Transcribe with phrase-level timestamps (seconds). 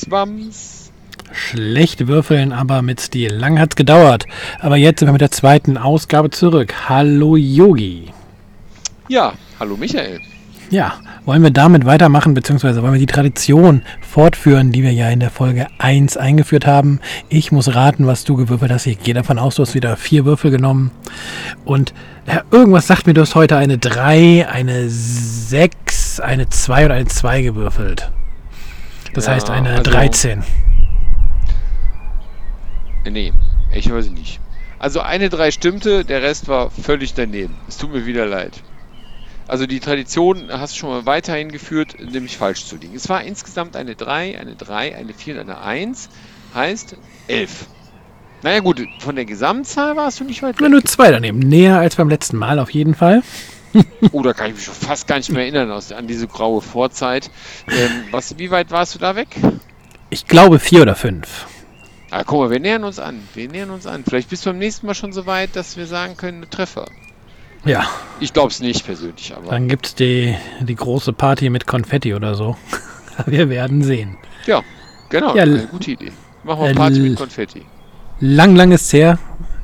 [0.00, 0.90] Swams.
[1.32, 3.32] Schlecht würfeln, aber mit Stil.
[3.32, 4.26] Lang hat's gedauert.
[4.60, 6.74] Aber jetzt sind wir mit der zweiten Ausgabe zurück.
[6.88, 8.12] Hallo Yogi.
[9.08, 10.20] Ja, hallo Michael.
[10.70, 15.20] Ja, wollen wir damit weitermachen, beziehungsweise wollen wir die Tradition fortführen, die wir ja in
[15.20, 17.00] der Folge 1 eingeführt haben.
[17.28, 18.86] Ich muss raten, was du gewürfelt hast.
[18.86, 20.90] Ich gehe davon aus, du hast wieder vier Würfel genommen.
[21.64, 21.94] Und
[22.26, 27.06] ja, irgendwas sagt mir, du hast heute eine 3, eine 6, eine 2 und eine
[27.06, 28.10] 2 gewürfelt.
[29.16, 30.44] Das Ja, heißt eine also- 13.
[33.04, 33.32] Äh, Nee,
[33.72, 34.40] ich weiß nicht.
[34.78, 37.54] Also eine drei stimmte, der Rest war völlig daneben.
[37.66, 38.60] Es tut mir wieder leid.
[39.48, 42.94] Also die Tradition hast du schon mal weiterhin geführt, nämlich falsch zu liegen.
[42.94, 46.10] Es war insgesamt eine 3, eine 3, eine 4 und eine 1.
[46.54, 46.96] Heißt
[47.28, 47.68] 11.
[48.42, 51.38] Naja gut, von der Gesamtzahl warst du nicht weit nur zwei daneben.
[51.38, 53.22] Näher als beim letzten Mal auf jeden Fall.
[54.12, 56.60] Oh, da kann ich mich schon fast gar nicht mehr erinnern aus, an diese graue
[56.62, 57.30] Vorzeit.
[57.68, 59.28] Ähm, was, wie weit warst du da weg?
[60.10, 61.46] Ich glaube vier oder fünf.
[62.10, 63.20] Ah, guck mal, wir nähern uns an.
[63.34, 64.04] Wir nähern uns an.
[64.04, 66.86] Vielleicht bist du beim nächsten Mal schon so weit, dass wir sagen können, Treffer.
[67.64, 67.88] Ja,
[68.20, 72.36] Ich glaube es nicht persönlich, aber dann gibt's die, die große Party mit Konfetti oder
[72.36, 72.56] so.
[73.26, 74.16] Wir werden sehen.
[74.46, 74.62] ja,
[75.08, 76.12] genau, Ja, gute Idee.
[76.44, 77.62] Machen wir äh, Party mit Konfetti.
[78.20, 79.18] Lang, lang ist her.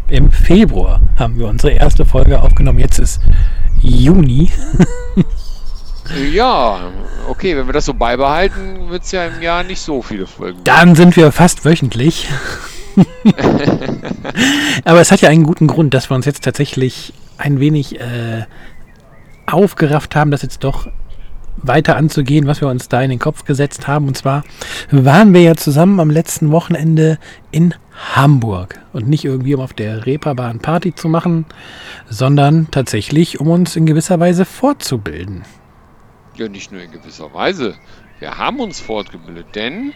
[0.09, 2.79] Im Februar haben wir unsere erste Folge aufgenommen.
[2.79, 3.21] Jetzt ist
[3.81, 4.51] Juni.
[6.33, 6.91] Ja,
[7.29, 10.59] okay, wenn wir das so beibehalten, wird es ja im Jahr nicht so viele Folgen.
[10.59, 10.65] geben.
[10.65, 12.29] Dann sind wir fast wöchentlich.
[14.85, 18.45] Aber es hat ja einen guten Grund, dass wir uns jetzt tatsächlich ein wenig äh,
[19.47, 20.89] aufgerafft haben, das jetzt doch
[21.57, 24.09] weiter anzugehen, was wir uns da in den Kopf gesetzt haben.
[24.09, 24.45] Und zwar
[24.91, 27.19] waren wir ja zusammen am letzten Wochenende
[27.51, 28.81] in Hamburg.
[28.93, 31.47] Und nicht irgendwie, um auf der Reeperbahn Party zu machen,
[32.09, 35.45] sondern tatsächlich, um uns in gewisser Weise fortzubilden.
[36.37, 37.75] Ja, nicht nur in gewisser Weise.
[38.19, 39.93] Wir haben uns fortgebildet, denn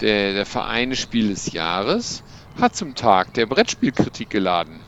[0.00, 2.22] der, der Verein Spiel des Jahres
[2.60, 4.80] hat zum Tag der Brettspielkritik geladen.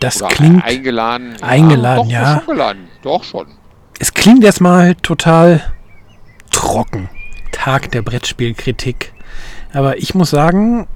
[0.00, 1.42] Das Oder klingt, eingeladen.
[1.42, 2.38] eingeladen, doch, ja.
[2.38, 2.88] Schon geladen.
[3.02, 3.46] Doch schon.
[3.98, 5.60] es klingt erstmal total
[6.50, 7.08] trocken.
[7.50, 9.12] Tag der Brettspielkritik.
[9.72, 10.86] Aber ich muss sagen,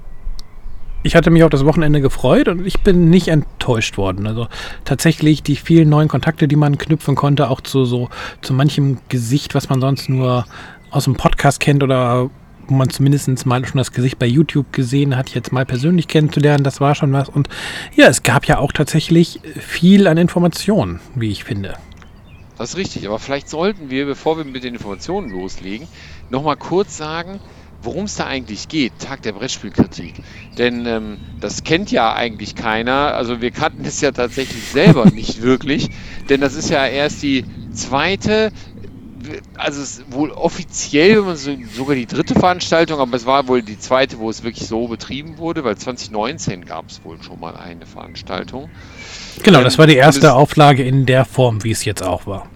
[1.03, 4.25] ich hatte mich auf das Wochenende gefreut und ich bin nicht enttäuscht worden.
[4.25, 4.47] Also
[4.85, 8.09] tatsächlich die vielen neuen Kontakte, die man knüpfen konnte, auch zu so
[8.41, 10.45] zu manchem Gesicht, was man sonst nur
[10.89, 12.29] aus dem Podcast kennt oder
[12.67, 16.63] wo man zumindest mal schon das Gesicht bei YouTube gesehen hat, jetzt mal persönlich kennenzulernen,
[16.63, 17.27] das war schon was.
[17.27, 17.49] Und
[17.95, 21.75] ja, es gab ja auch tatsächlich viel an Informationen, wie ich finde.
[22.57, 25.87] Das ist richtig, aber vielleicht sollten wir, bevor wir mit den Informationen loslegen,
[26.29, 27.39] nochmal kurz sagen,
[27.83, 30.15] worum es da eigentlich geht, Tag der Brettspielkritik.
[30.57, 35.41] Denn ähm, das kennt ja eigentlich keiner, also wir kannten es ja tatsächlich selber nicht
[35.41, 35.89] wirklich,
[36.29, 38.51] denn das ist ja erst die zweite,
[39.55, 43.47] also es ist wohl offiziell, wenn man so, sogar die dritte Veranstaltung, aber es war
[43.47, 47.39] wohl die zweite, wo es wirklich so betrieben wurde, weil 2019 gab es wohl schon
[47.39, 48.69] mal eine Veranstaltung.
[49.43, 52.25] Genau, Ähm, das war die und erste Auflage in der Form, wie es jetzt auch
[52.25, 52.47] war.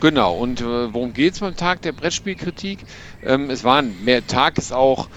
[0.00, 2.78] Genau, und äh, worum geht es beim Tag der Brettspielkritik?
[3.24, 5.08] Ähm, es waren mehr, Tag ist auch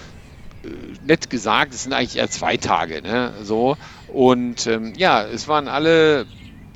[0.64, 0.68] äh,
[1.06, 3.32] nett gesagt, es sind eigentlich eher zwei Tage, ne?
[3.42, 3.76] So.
[4.08, 6.26] Und ähm, ja, es waren alle,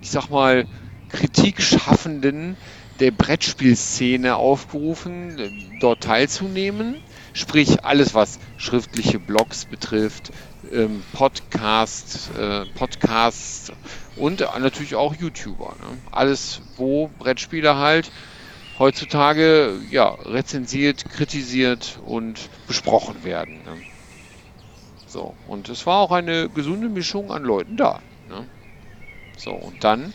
[0.01, 0.67] ich sag mal,
[1.09, 2.57] Kritikschaffenden
[3.01, 6.97] der Brettspielszene aufgerufen, dort teilzunehmen.
[7.33, 10.33] Sprich, alles, was schriftliche Blogs betrifft,
[10.73, 13.73] ähm, Podcast, äh, Podcasts
[14.17, 15.77] und natürlich auch YouTuber.
[15.81, 15.99] Ne?
[16.11, 18.11] Alles, wo Brettspieler halt
[18.79, 23.55] heutzutage ja, rezensiert, kritisiert und besprochen werden.
[23.65, 23.83] Ne?
[25.07, 28.01] So, und es war auch eine gesunde Mischung an Leuten da.
[28.29, 28.47] Ne?
[29.37, 30.13] So, und dann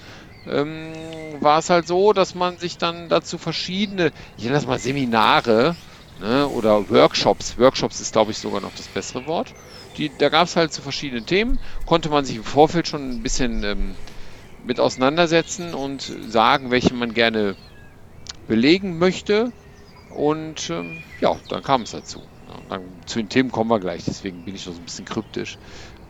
[0.47, 0.91] ähm,
[1.39, 5.75] war es halt so, dass man sich dann dazu verschiedene, ich nenne das mal Seminare
[6.21, 9.53] ne, oder Workshops, Workshops ist glaube ich sogar noch das bessere Wort,
[9.97, 13.23] die, da gab es halt zu verschiedenen Themen, konnte man sich im Vorfeld schon ein
[13.23, 13.95] bisschen ähm,
[14.65, 17.55] mit auseinandersetzen und sagen, welche man gerne
[18.47, 19.51] belegen möchte.
[20.09, 22.21] Und ähm, ja, dann kam es dazu.
[22.69, 25.57] Dann, zu den Themen kommen wir gleich, deswegen bin ich noch so ein bisschen kryptisch.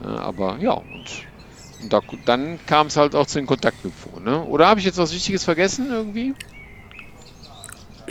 [0.04, 1.28] Äh, aber ja, und,
[1.82, 4.24] und da, dann kam es halt auch zu den Kontaktknüpfungen.
[4.24, 4.44] Ne?
[4.44, 6.34] Oder habe ich jetzt was Wichtiges vergessen irgendwie?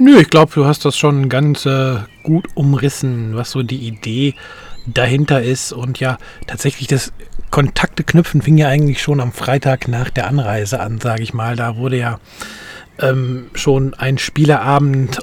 [0.00, 4.34] Nö, ich glaube, du hast das schon ganz äh, gut umrissen, was so die Idee
[4.86, 5.74] dahinter ist.
[5.74, 6.16] Und ja,
[6.46, 7.12] tatsächlich das
[7.50, 11.54] Kontakte knüpfen fing ja eigentlich schon am Freitag nach der Anreise an, sage ich mal.
[11.54, 12.18] Da wurde ja
[12.98, 15.18] ähm, schon ein Spieleabend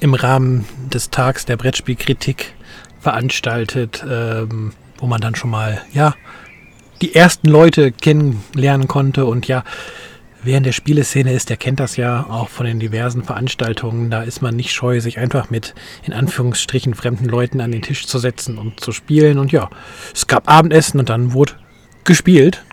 [0.00, 2.52] im Rahmen des Tags der Brettspielkritik
[3.00, 6.14] veranstaltet, ähm, wo man dann schon mal, ja,
[7.00, 9.64] die ersten Leute kennenlernen konnte und ja,
[10.44, 14.10] wer in der Spieleszene ist, der kennt das ja auch von den diversen Veranstaltungen.
[14.10, 15.74] Da ist man nicht scheu, sich einfach mit
[16.04, 19.38] in Anführungsstrichen fremden Leuten an den Tisch zu setzen und zu spielen.
[19.38, 19.70] Und ja,
[20.12, 21.54] es gab Abendessen und dann wurde
[22.04, 22.64] gespielt.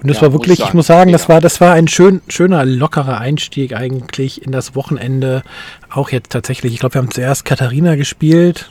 [0.00, 2.22] Und das ja, war wirklich, muss ich muss sagen, das war, das war ein schön,
[2.28, 5.42] schöner, lockerer Einstieg eigentlich in das Wochenende.
[5.90, 8.70] Auch jetzt tatsächlich, ich glaube, wir haben zuerst Katharina gespielt.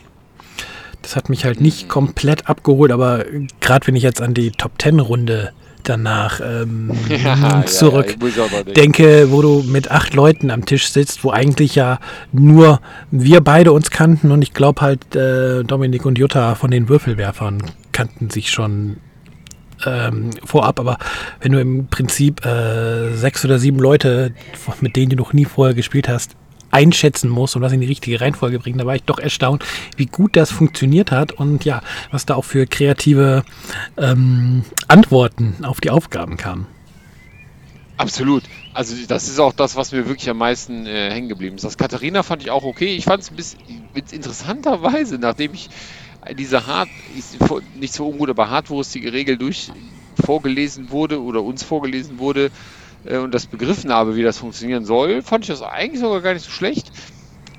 [1.02, 1.90] Das hat mich halt nicht mhm.
[1.90, 3.26] komplett abgeholt, aber
[3.62, 5.54] gerade wenn ich jetzt an die Top Ten Runde
[5.84, 8.18] danach ähm, ja, zurück.
[8.22, 12.00] ja, ja, denke, wo du mit acht Leuten am Tisch sitzt, wo eigentlich ja
[12.32, 12.82] nur
[13.12, 17.64] wir beide uns kannten und ich glaube halt äh, Dominik und Jutta von den Würfelwerfern
[17.92, 18.98] kannten sich schon
[19.86, 20.98] ähm, vorab, aber
[21.42, 24.34] wenn du im Prinzip äh, sechs oder sieben Leute,
[24.82, 26.36] mit denen du noch nie vorher gespielt hast,
[26.72, 29.64] einschätzen musst und was in die richtige Reihenfolge bringen, da war ich doch erstaunt,
[29.98, 31.82] wie gut das funktioniert hat und ja,
[32.12, 33.44] was da auch für kreative
[33.98, 36.68] ähm, Antworten auf die Aufgaben kamen.
[37.98, 38.44] Absolut.
[38.74, 41.66] Also das ist auch das, was mir wirklich am meisten äh, hängen geblieben ist.
[41.66, 42.96] Das Katharina fand ich auch okay.
[42.96, 43.60] Ich fand es ein bisschen
[44.12, 45.70] interessanterweise, nachdem ich
[46.38, 46.88] diese hart,
[47.78, 49.72] nicht so ungut, aber hartwurstige Regel durch
[50.26, 52.52] vorgelesen wurde oder uns vorgelesen wurde
[53.04, 56.46] und das begriffen habe, wie das funktionieren soll, fand ich das eigentlich sogar gar nicht
[56.46, 56.92] so schlecht.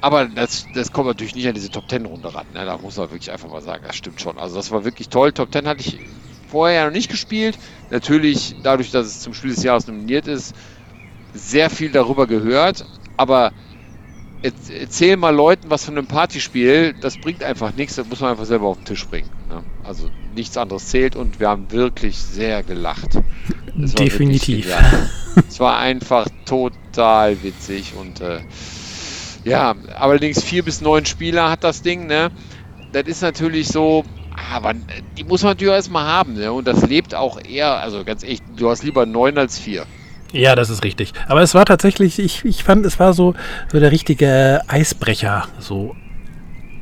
[0.01, 2.47] Aber das, das kommt natürlich nicht an diese Top Ten Runde ran.
[2.53, 2.65] Ne?
[2.65, 4.39] Da muss man wirklich einfach mal sagen, das stimmt schon.
[4.39, 5.33] Also das war wirklich toll.
[5.33, 6.01] Top Ten hatte ich
[6.49, 7.59] vorher noch nicht gespielt.
[7.91, 10.55] Natürlich, dadurch, dass es zum Spiel des Jahres nominiert ist,
[11.33, 12.87] sehr viel darüber gehört.
[13.17, 13.53] Aber
[14.43, 18.47] erzähl mal Leuten was von einem Partyspiel, das bringt einfach nichts, das muss man einfach
[18.47, 19.29] selber auf den Tisch bringen.
[19.49, 19.63] Ne?
[19.85, 23.19] Also nichts anderes zählt und wir haben wirklich sehr gelacht.
[23.75, 24.73] Definitiv.
[25.49, 28.41] es war einfach total witzig und äh,
[29.45, 32.31] ja, allerdings vier bis neun Spieler hat das Ding, ne?
[32.93, 34.05] Das ist natürlich so,
[34.53, 34.75] aber
[35.17, 36.53] die muss man natürlich erstmal haben, ne?
[36.53, 39.87] Und das lebt auch eher, also ganz echt, du hast lieber neun als vier.
[40.33, 41.13] Ja, das ist richtig.
[41.29, 43.35] Aber es war tatsächlich, ich, ich fand, es war so,
[43.71, 45.97] so der richtige Eisbrecher, so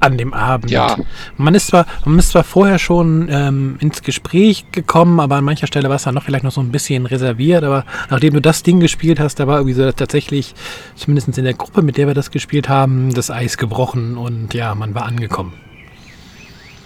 [0.01, 0.71] an dem Abend.
[0.71, 0.97] Ja.
[1.37, 5.67] Man ist zwar, man ist zwar vorher schon ähm, ins Gespräch gekommen, aber an mancher
[5.67, 7.65] Stelle war es dann noch vielleicht noch so ein bisschen reserviert.
[7.65, 10.55] Aber nachdem du das Ding gespielt hast, da war irgendwie so tatsächlich,
[10.95, 14.75] zumindest in der Gruppe, mit der wir das gespielt haben, das Eis gebrochen und ja,
[14.75, 15.53] man war angekommen.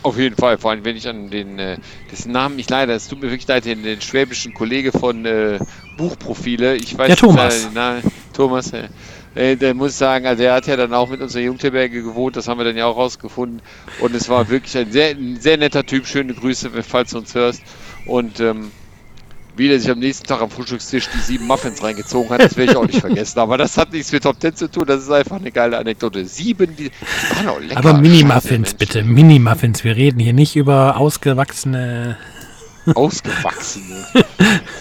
[0.02, 1.76] Auf jeden Fall, vor allem wenn ich an den, äh,
[2.10, 5.58] dessen Namen ich leider, es tut mir wirklich leid, den, den schwäbischen Kollege von äh,
[5.96, 7.64] Buchprofile, ich weiß ja, Thomas.
[7.64, 7.98] Nicht, na,
[8.32, 8.88] Thomas, äh,
[9.34, 12.48] äh, der muss sagen, also er hat ja dann auch mit unserer Jungteberge gewohnt, das
[12.48, 13.62] haben wir dann ja auch rausgefunden.
[14.00, 17.34] Und es war wirklich ein sehr, ein sehr netter Typ, schöne Grüße, falls du uns
[17.34, 17.62] hörst.
[18.04, 18.72] Und ähm,
[19.56, 22.72] wie der sich am nächsten Tag am Frühstückstisch die sieben Muffins reingezogen hat, das werde
[22.72, 23.38] ich auch nicht vergessen.
[23.38, 26.24] Aber das hat nichts mit Top Ten zu tun, das ist einfach eine geile Anekdote.
[26.24, 27.76] Sieben, die, die waren auch lecker.
[27.76, 29.84] Aber Mini-Muffins, bitte, Mini-Muffins.
[29.84, 32.16] Wir reden hier nicht über ausgewachsene.
[32.94, 34.06] Ausgewachsene.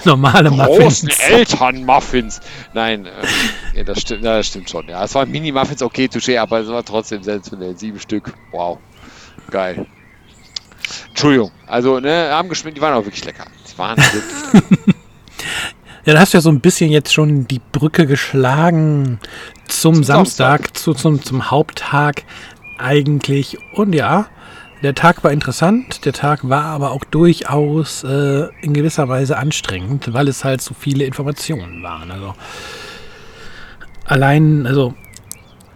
[0.05, 0.79] Normale Muffins.
[0.79, 2.39] Großen Eltern-Muffins.
[2.73, 4.87] Nein, äh, ja, das, stimmt, ja, das stimmt schon.
[4.87, 7.77] Ja, es waren Mini-Muffins, okay, touché, aber es war trotzdem sensationell.
[7.77, 8.33] Sieben Stück.
[8.51, 8.79] Wow.
[9.51, 9.85] Geil.
[11.09, 11.51] Entschuldigung.
[11.67, 13.45] Also, ne, haben geschmeckt, die waren auch wirklich lecker.
[13.77, 14.63] Waren wirklich
[16.03, 19.19] Ja, da hast du ja so ein bisschen jetzt schon die Brücke geschlagen
[19.67, 22.23] zum, zum Samstag, Samstag, Zu, zum, zum Haupttag
[22.79, 23.59] eigentlich.
[23.75, 24.25] Und ja,
[24.81, 30.11] der Tag war interessant, der Tag war aber auch durchaus äh, in gewisser Weise anstrengend,
[30.11, 32.09] weil es halt so viele Informationen waren.
[32.09, 32.33] Also
[34.05, 34.95] allein, also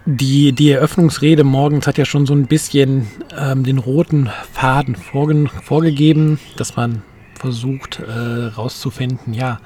[0.06, 3.06] die, die Eröffnungsrede morgens hat ja schon so ein bisschen
[3.38, 7.02] ähm, den roten Faden vorge vorgegeben, dass man
[7.36, 9.60] versucht äh, rauszufinden, ja,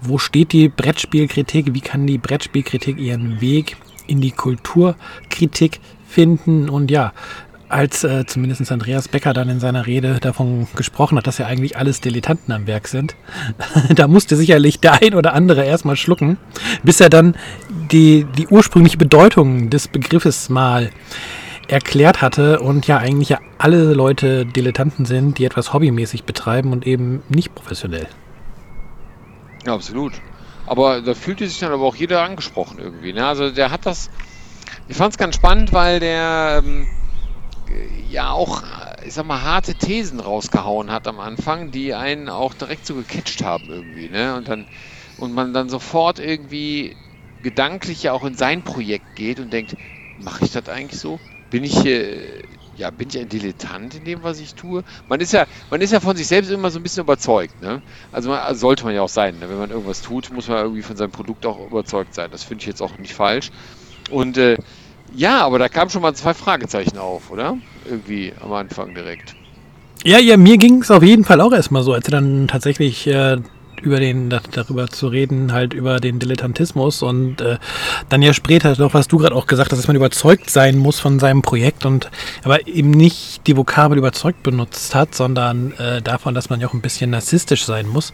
[0.00, 3.76] wo steht die Brettspielkritik, wie kann die Brettspielkritik ihren Weg
[4.06, 6.68] in die Kulturkritik finden?
[6.68, 7.12] Und ja,
[7.72, 11.76] als äh, zumindest Andreas Becker dann in seiner Rede davon gesprochen hat, dass ja eigentlich
[11.78, 13.16] alles Dilettanten am Werk sind,
[13.94, 16.36] da musste sicherlich der ein oder andere erstmal schlucken,
[16.82, 17.34] bis er dann
[17.90, 20.90] die, die ursprüngliche Bedeutung des Begriffes mal
[21.68, 26.86] erklärt hatte und ja eigentlich ja alle Leute Dilettanten sind, die etwas hobbymäßig betreiben und
[26.86, 28.08] eben nicht professionell.
[29.64, 30.12] Ja, absolut.
[30.66, 33.12] Aber da fühlte sich dann aber auch jeder angesprochen irgendwie.
[33.12, 33.26] Ne?
[33.26, 34.10] Also der hat das,
[34.88, 36.86] ich fand es ganz spannend, weil der ähm,
[38.10, 38.62] ja auch,
[39.04, 43.42] ich sag mal, harte Thesen rausgehauen hat am Anfang, die einen auch direkt so gecatcht
[43.42, 44.08] haben irgendwie.
[44.08, 44.34] Ne?
[44.36, 44.66] Und dann
[45.18, 46.96] und man dann sofort irgendwie
[47.42, 49.76] gedanklich ja auch in sein Projekt geht und denkt,
[50.16, 51.20] mache ich das eigentlich so?
[51.52, 52.42] Bin ich, äh,
[52.76, 54.82] ja, bin ich ein Dilettant in dem, was ich tue?
[55.06, 57.82] Man ist ja, man ist ja von sich selbst immer so ein bisschen überzeugt, ne?
[58.10, 59.38] Also, man, also sollte man ja auch sein.
[59.38, 59.48] Ne?
[59.48, 62.30] Wenn man irgendwas tut, muss man irgendwie von seinem Produkt auch überzeugt sein.
[62.32, 63.50] Das finde ich jetzt auch nicht falsch.
[64.10, 64.56] Und äh,
[65.14, 67.58] ja, aber da kamen schon mal zwei Fragezeichen auf, oder?
[67.84, 69.36] Irgendwie am Anfang direkt.
[70.04, 73.06] Ja, ja, mir ging es auf jeden Fall auch erstmal so, als er dann tatsächlich
[73.06, 73.36] äh,
[73.82, 77.58] über den, darüber zu reden, halt über den Dilettantismus und äh,
[78.08, 81.00] dann ja später noch, was du gerade auch gesagt hast, dass man überzeugt sein muss
[81.00, 82.10] von seinem Projekt und
[82.42, 86.74] aber eben nicht die Vokabel überzeugt benutzt hat, sondern äh, davon, dass man ja auch
[86.74, 88.12] ein bisschen narzisstisch sein muss.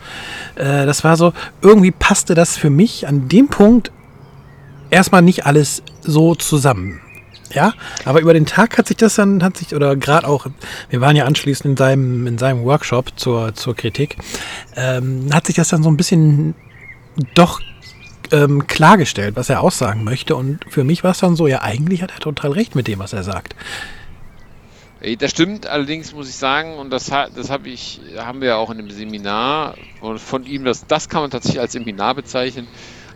[0.56, 1.32] Äh, das war so,
[1.62, 3.92] irgendwie passte das für mich an dem Punkt
[4.90, 7.00] erstmal nicht alles so zusammen.
[7.52, 7.72] Ja,
[8.04, 10.46] aber über den Tag hat sich das dann, hat sich, oder gerade auch,
[10.90, 14.18] wir waren ja anschließend in seinem, in seinem Workshop zur, zur Kritik,
[14.76, 16.54] ähm, hat sich das dann so ein bisschen
[17.34, 17.60] doch
[18.32, 20.36] ähm, klargestellt, was er aussagen möchte.
[20.36, 22.98] Und für mich war es dann so, ja, eigentlich hat er total recht mit dem,
[22.98, 23.54] was er sagt.
[25.20, 28.78] Das stimmt, allerdings muss ich sagen, und das, das hab ich, haben wir auch in
[28.78, 29.76] dem Seminar
[30.16, 32.66] von ihm, das, das kann man tatsächlich als Seminar bezeichnen,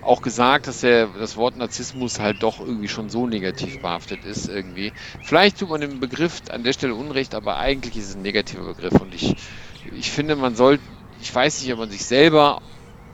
[0.02, 4.49] auch gesagt, dass der, das Wort Narzissmus halt doch irgendwie schon so negativ behaftet ist
[4.49, 4.92] irgendwie.
[5.23, 8.64] Vielleicht tut man dem Begriff an der Stelle Unrecht, aber eigentlich ist es ein negativer
[8.64, 9.37] Begriff und ich,
[9.85, 10.85] ich finde, man sollte,
[11.21, 12.61] ich weiß nicht, ob man sich selber,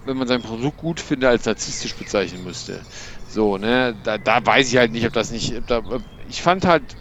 [0.04, 2.86] wenn man sein Produkt gut findet, als narzisstisch bezeichnen müsste.
[3.26, 5.82] So, ne, da, da weiß ich halt nicht, ob das nicht, ob da,
[6.26, 6.96] ich fand halt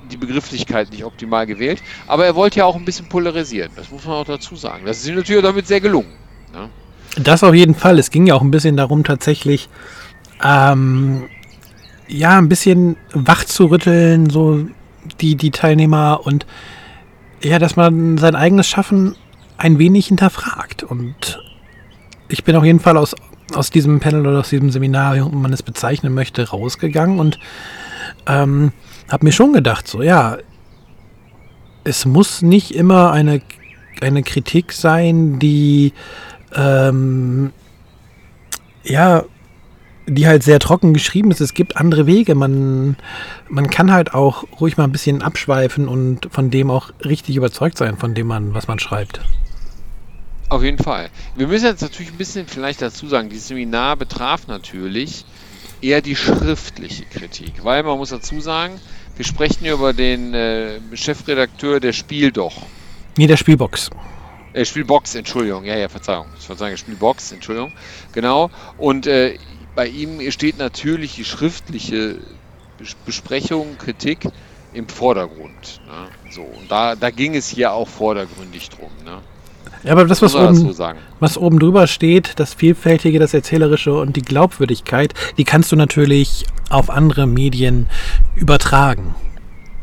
[0.00, 4.04] die Begrifflichkeit nicht optimal gewählt, aber er wollte ja auch ein bisschen polarisieren, das muss
[4.04, 4.84] man auch dazu sagen.
[4.86, 6.20] Das ist ihm natürlich damit sehr gelungen.
[6.48, 6.72] Ne?
[7.16, 7.98] Das auf jeden Fall.
[7.98, 9.68] Es ging ja auch ein bisschen darum, tatsächlich
[10.42, 11.24] ähm,
[12.08, 14.66] ja ein bisschen wach zu rütteln, so
[15.20, 16.46] die, die Teilnehmer und
[17.42, 19.16] ja, dass man sein eigenes Schaffen
[19.58, 20.82] ein wenig hinterfragt.
[20.82, 21.40] Und
[22.28, 23.14] ich bin auf jeden Fall aus,
[23.54, 27.38] aus diesem Panel oder aus diesem Seminar, wie man es bezeichnen möchte, rausgegangen und
[28.26, 28.72] ähm,
[29.08, 30.38] habe mir schon gedacht, so ja,
[31.84, 33.42] es muss nicht immer eine,
[34.00, 35.92] eine Kritik sein, die
[36.56, 37.52] ähm,
[38.84, 39.24] ja,
[40.06, 41.40] die halt sehr trocken geschrieben ist.
[41.40, 42.34] Es gibt andere Wege.
[42.34, 42.96] Man,
[43.48, 47.78] man kann halt auch ruhig mal ein bisschen abschweifen und von dem auch richtig überzeugt
[47.78, 49.20] sein, von dem man, was man schreibt.
[50.50, 51.08] Auf jeden Fall.
[51.36, 55.24] Wir müssen jetzt natürlich ein bisschen vielleicht dazu sagen, dieses Seminar betraf natürlich
[55.80, 58.74] eher die schriftliche Kritik, weil man muss dazu sagen,
[59.16, 62.54] wir sprechen hier über den äh, Chefredakteur der Spiel doch.
[63.16, 63.90] Nee, der Spielbox.
[64.54, 65.64] Äh, Spielbox, Entschuldigung.
[65.64, 66.26] Ja, ja, Verzeihung.
[66.38, 67.72] Ich wollte sagen Spielbox, Entschuldigung.
[68.12, 68.50] Genau.
[68.78, 69.36] Und äh,
[69.74, 72.18] bei ihm steht natürlich die schriftliche
[73.04, 74.20] Besprechung, Kritik
[74.72, 75.80] im Vordergrund.
[75.86, 76.32] Ne?
[76.32, 78.90] So, und da, da ging es hier auch vordergründig drum.
[79.04, 79.18] Ne?
[79.82, 80.74] Ja, aber das, was oben,
[81.20, 86.46] was oben drüber steht, das Vielfältige, das Erzählerische und die Glaubwürdigkeit, die kannst du natürlich
[86.70, 87.88] auf andere Medien
[88.36, 89.14] übertragen.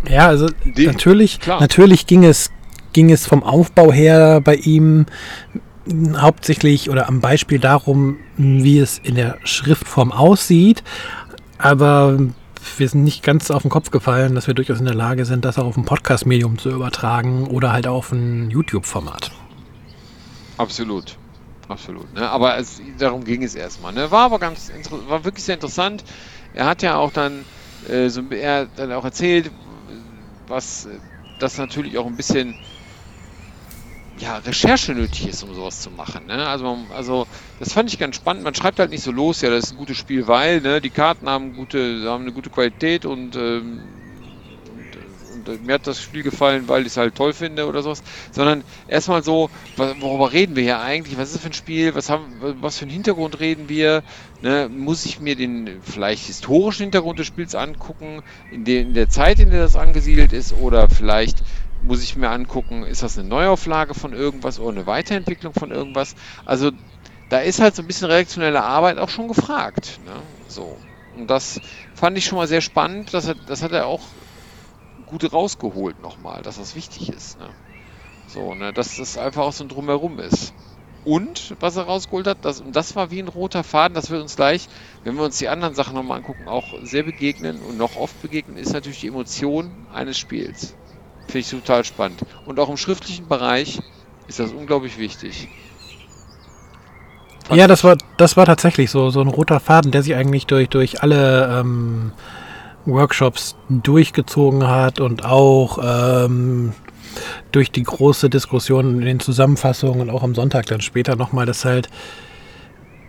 [0.10, 2.52] Ja, also die, natürlich, natürlich ging es
[2.94, 5.06] ging es vom Aufbau her bei ihm
[6.18, 10.84] hauptsächlich oder am Beispiel darum, wie es in der Schriftform aussieht.
[11.58, 12.20] Aber
[12.78, 15.46] wir sind nicht ganz auf den Kopf gefallen, dass wir durchaus in der Lage sind,
[15.46, 19.32] das auch auf ein Podcast-Medium zu übertragen oder halt auf ein YouTube-Format.
[20.58, 21.18] Absolut.
[21.68, 22.14] Absolut.
[22.14, 22.30] Ne?
[22.30, 23.94] Aber es, darum ging es erstmal.
[23.94, 24.12] Ne?
[24.12, 24.72] War aber ganz
[25.08, 26.04] war wirklich sehr interessant.
[26.54, 27.46] Er hat ja auch dann
[27.90, 29.52] äh, so er dann auch erzählt,
[30.48, 30.88] was
[31.40, 32.56] das natürlich auch ein bisschen
[34.22, 36.28] ja, Recherche nötig ist, um sowas zu machen.
[36.28, 36.48] Ne?
[36.48, 37.28] Also, also,
[37.60, 38.44] das fand ich ganz spannend.
[38.44, 40.92] Man schreibt halt nicht so los, ja, das ist ein gutes Spiel, weil ne, die
[40.92, 43.82] Karten haben, gute, haben eine gute Qualität und, ähm,
[45.34, 48.04] und, und, mir hat das Spiel gefallen, weil ich es halt toll finde oder sowas.
[48.32, 51.18] Sondern erstmal so, worüber reden wir hier eigentlich?
[51.18, 51.96] Was ist das für ein Spiel?
[51.96, 52.26] Was, haben,
[52.62, 54.04] was für einen Hintergrund reden wir?
[54.44, 54.70] Ne?
[54.70, 59.40] Muss ich mir den vielleicht historischen Hintergrund des Spiels angucken, in, de, in der Zeit,
[59.40, 61.44] in der das angesiedelt ist, oder vielleicht
[61.82, 66.16] muss ich mir angucken, ist das eine Neuauflage von irgendwas oder eine Weiterentwicklung von irgendwas.
[66.46, 66.72] Also
[67.30, 70.00] da ist halt so ein bisschen redaktionelle Arbeit auch schon gefragt.
[70.04, 70.22] Ne?
[70.48, 70.82] So.
[71.14, 71.60] Und das
[71.94, 73.14] fand ich schon mal sehr spannend.
[73.14, 74.04] Das hat, das hat er auch
[75.06, 77.38] gut rausgeholt nochmal, dass das wichtig ist.
[77.38, 77.56] Ne?
[78.26, 78.74] So, ne?
[78.74, 80.54] dass das einfach auch so ein Drumherum ist.
[81.04, 84.22] Und was er rausgeholt hat, das, und das war wie ein roter Faden, das wird
[84.22, 84.68] uns gleich,
[85.04, 88.58] wenn wir uns die anderen Sachen nochmal angucken, auch sehr begegnen und noch oft begegnen,
[88.58, 90.78] ist natürlich die Emotion eines Spiels.
[91.32, 92.20] Finde ich total spannend.
[92.46, 93.80] Und auch im schriftlichen Bereich
[94.28, 95.48] ist das unglaublich wichtig.
[97.46, 100.46] Fand ja, das war, das war tatsächlich so, so ein roter Faden, der sich eigentlich
[100.46, 102.12] durch, durch alle ähm,
[102.86, 106.74] Workshops durchgezogen hat und auch ähm,
[107.54, 111.64] durch die große Diskussion in den Zusammenfassungen und auch am Sonntag dann später nochmal, dass
[111.64, 111.90] halt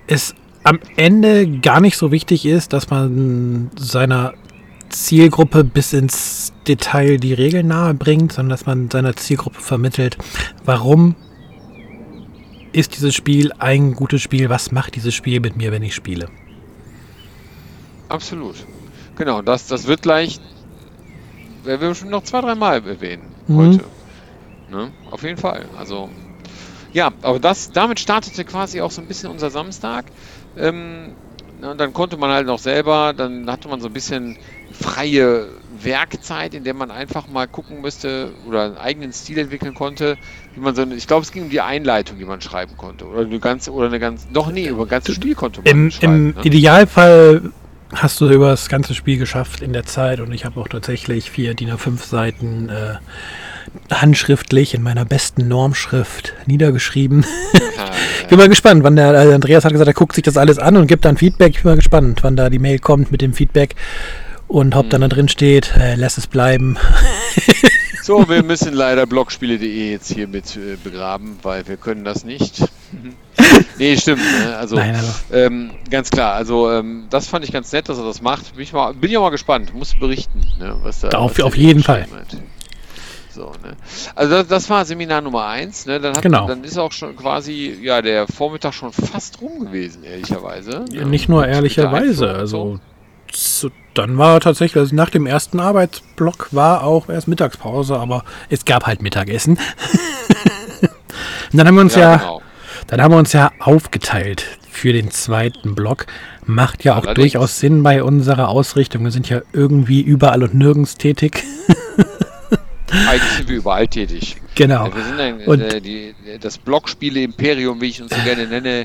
[0.07, 4.35] es am Ende gar nicht so wichtig ist, dass man seiner
[4.93, 10.17] Zielgruppe bis ins Detail die Regeln nahe bringt, sondern dass man seiner Zielgruppe vermittelt,
[10.65, 11.17] warum
[12.73, 16.29] ist dieses Spiel ein gutes Spiel, was macht dieses Spiel mit mir, wenn ich spiele.
[18.09, 18.57] Absolut.
[19.17, 20.41] Genau, das, das wird gleich,
[21.65, 23.57] werden wir schon noch zwei, drei Mal erwähnen mhm.
[23.57, 23.85] heute.
[24.71, 24.91] Ne?
[25.11, 25.67] Auf jeden Fall.
[25.79, 26.09] Also,
[26.93, 30.07] ja, aber das, damit startete quasi auch so ein bisschen unser Samstag.
[30.57, 31.13] Ähm,
[31.61, 34.37] und dann konnte man halt noch selber, dann hatte man so ein bisschen
[34.73, 35.49] freie
[35.83, 40.17] Werkzeit, in der man einfach mal gucken müsste oder einen eigenen Stil entwickeln konnte,
[40.55, 43.07] wie man so eine, ich glaube, es ging um die Einleitung, die man schreiben konnte.
[43.07, 45.91] Oder eine ganze, oder eine ganze, doch nee, über ein ganzes Spiel konnte man Im,
[45.91, 46.15] schreiben.
[46.15, 46.45] im ne?
[46.45, 47.53] Idealfall
[47.95, 51.31] hast du über das ganze Spiel geschafft in der Zeit und ich habe auch tatsächlich
[51.31, 52.95] vier DIN A5 Seiten äh,
[53.91, 57.25] handschriftlich in meiner besten Normschrift niedergeschrieben.
[58.23, 60.59] ich bin mal gespannt, wann der äh, Andreas hat gesagt, er guckt sich das alles
[60.59, 61.51] an und gibt dann Feedback.
[61.55, 63.75] Ich bin mal gespannt, wann da die Mail kommt mit dem Feedback
[64.53, 66.77] und ob dann da drin steht, äh, lass es bleiben.
[68.05, 72.59] So, wir müssen leider blogspiele.de jetzt hier mit äh, begraben, weil wir können das nicht.
[73.79, 74.19] nee, stimmt.
[74.23, 74.57] Ne?
[74.57, 76.35] Also Nein, aber- ähm, ganz klar.
[76.35, 78.55] Also ähm, das fand ich ganz nett, dass er das macht.
[78.57, 79.73] Bin ich, mal, bin ich auch mal gespannt.
[79.73, 80.75] Muss berichten, ne?
[80.83, 81.11] was da.
[81.11, 82.37] Auf- was auf jeden geschrieben hat.
[83.31, 83.77] So, ne?
[84.17, 85.87] Also das, das war Seminar Nummer eins.
[85.87, 86.01] Ne?
[86.01, 86.49] Dann, hat, Genau.
[86.49, 90.85] dann ist auch schon quasi ja der Vormittag schon fast rum gewesen, ehrlicherweise.
[90.91, 91.05] Ja?
[91.05, 92.81] Nicht nur ehrlicherweise, also so,
[93.95, 98.87] dann war tatsächlich, also nach dem ersten Arbeitsblock war auch erst Mittagspause, aber es gab
[98.87, 99.59] halt Mittagessen.
[101.53, 102.43] Dann haben wir uns ja, genau.
[102.87, 106.07] dann haben wir uns ja aufgeteilt für den zweiten Block.
[106.47, 107.33] Macht ja auch Allerdings.
[107.33, 109.05] durchaus Sinn bei unserer Ausrichtung.
[109.05, 111.45] Wir sind ja irgendwie überall und nirgends tätig.
[113.09, 114.37] Eigentlich sind wir überall tätig.
[114.55, 114.87] Genau.
[114.87, 118.85] Ja, wir sind ein, Und- äh, die, das Blockspiele-Imperium, wie ich uns so gerne nenne,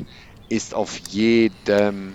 [0.49, 2.13] ist auf jedem,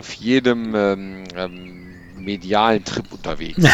[0.00, 1.86] auf jedem ähm, ähm,
[2.18, 3.62] medialen Trip unterwegs.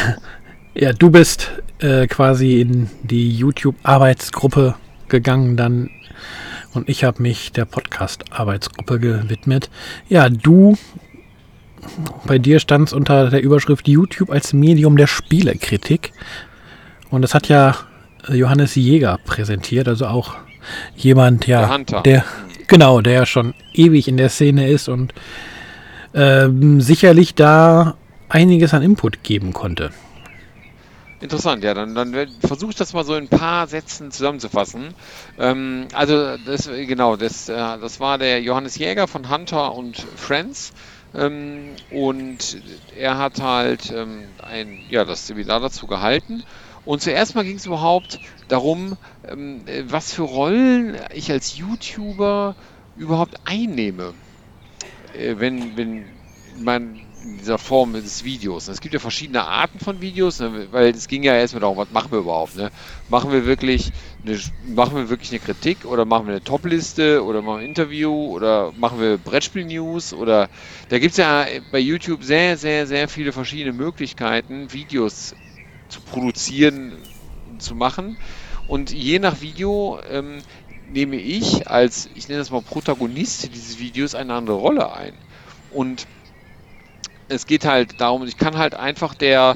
[0.78, 4.74] Ja, du bist äh, quasi in die YouTube-Arbeitsgruppe
[5.08, 5.88] gegangen dann
[6.74, 9.70] und ich habe mich der Podcast-Arbeitsgruppe gewidmet.
[10.10, 10.76] Ja, du,
[12.26, 16.12] bei dir stand es unter der Überschrift YouTube als Medium der Spielekritik
[17.08, 17.74] und das hat ja
[18.28, 20.34] Johannes Jäger präsentiert, also auch
[20.94, 22.02] jemand, ja, Der Hunter.
[22.02, 22.24] der
[22.66, 25.14] genau, der ja schon ewig in der Szene ist und
[26.16, 27.96] ähm, sicherlich da
[28.28, 29.92] einiges an Input geben konnte.
[31.20, 34.94] Interessant, ja, dann, dann versuche ich das mal so in ein paar Sätzen zusammenzufassen.
[35.38, 40.72] Ähm, also, das, genau, das, äh, das war der Johannes Jäger von Hunter und Friends.
[41.14, 42.58] Ähm, und
[42.98, 46.42] er hat halt ähm, ein, ja, das Seminar dazu gehalten.
[46.84, 52.54] Und zuerst mal ging es überhaupt darum, ähm, äh, was für Rollen ich als YouTuber
[52.96, 54.12] überhaupt einnehme.
[55.16, 56.04] Äh, wenn, wenn
[56.58, 58.68] man in dieser Form des Videos.
[58.68, 61.90] Es gibt ja verschiedene Arten von Videos, ne, weil es ging ja erstmal darum, was
[61.90, 62.56] machen wir überhaupt?
[62.56, 62.70] Ne?
[63.08, 63.90] Machen wir wirklich
[64.24, 64.38] eine,
[64.74, 68.12] machen wir wirklich eine Kritik oder machen wir eine Top-Liste oder machen wir ein Interview
[68.12, 70.48] oder machen wir Brettspiel-News oder
[70.88, 75.34] da gibt es ja bei YouTube sehr, sehr, sehr viele verschiedene Möglichkeiten, Videos
[75.88, 76.92] zu produzieren
[77.50, 78.16] und zu machen.
[78.68, 80.38] Und je nach Video ähm,
[80.86, 85.18] nehme ich als, ich nenne das mal Protagonist dieses Videos eine andere Rolle ein.
[85.68, 86.06] Und
[87.28, 89.54] es geht halt darum, ich kann halt einfach der,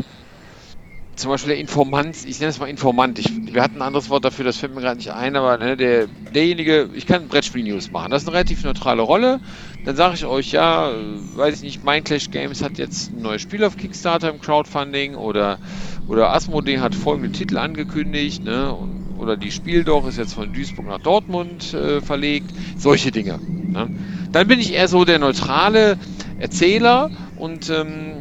[1.17, 4.25] zum Beispiel der Informant, ich nenne es mal Informant, ich, wir hatten ein anderes Wort
[4.25, 8.11] dafür, das fällt mir gerade nicht ein, aber ne, der, derjenige, ich kann Brettspiel-News machen,
[8.11, 9.41] das ist eine relativ neutrale Rolle,
[9.85, 10.91] dann sage ich euch, ja,
[11.35, 15.61] weiß ich nicht, Mindclash Games hat jetzt ein neues Spiel auf Kickstarter im Crowdfunding oder,
[16.07, 20.53] oder Asmodee hat folgende Titel angekündigt, ne, und, oder die Spiel doch ist jetzt von
[20.53, 23.39] Duisburg nach Dortmund äh, verlegt, solche Dinge.
[23.39, 23.89] Ne.
[24.33, 25.99] Dann bin ich eher so der neutrale
[26.39, 28.15] Erzähler und, ähm,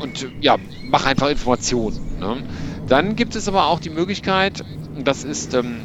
[0.00, 0.56] und ja,
[0.90, 2.00] mache einfach Informationen.
[2.18, 2.36] Ne.
[2.88, 4.64] Dann gibt es aber auch die Möglichkeit,
[5.04, 5.76] das ist ähm,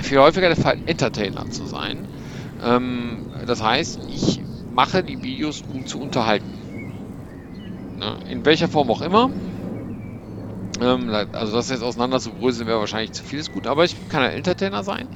[0.00, 2.06] viel häufiger der Fall, Entertainer zu sein.
[2.64, 4.40] Ähm, das heißt, ich
[4.74, 6.46] mache die Videos, um zu unterhalten.
[7.98, 8.16] Ne?
[8.30, 9.30] In welcher Form auch immer.
[10.80, 14.22] Ähm, also das jetzt auseinander zu bröseln wäre wahrscheinlich zu vieles gut, aber ich kann
[14.22, 15.10] ein Entertainer sein.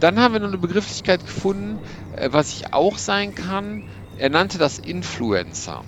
[0.00, 1.80] Dann haben wir noch eine Begrifflichkeit gefunden,
[2.12, 3.84] äh, was ich auch sein kann.
[4.16, 5.84] Er nannte das Influencer.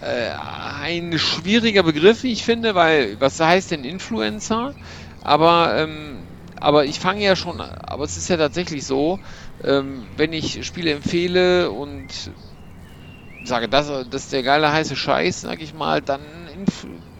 [0.00, 0.32] Äh,
[0.80, 4.74] ein schwieriger Begriff, wie ich finde, weil was heißt denn Influencer?
[5.20, 9.20] Aber, ähm, aber ich fange ja schon, aber es ist ja tatsächlich so,
[9.62, 12.32] ähm, wenn ich Spiele empfehle und
[13.40, 17.11] sage, das, das ist der geile heiße Scheiß, sag ich mal, dann Influ Influ ja,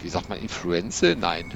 [0.00, 1.16] wie sagt man Influenze?
[1.18, 1.52] Nein.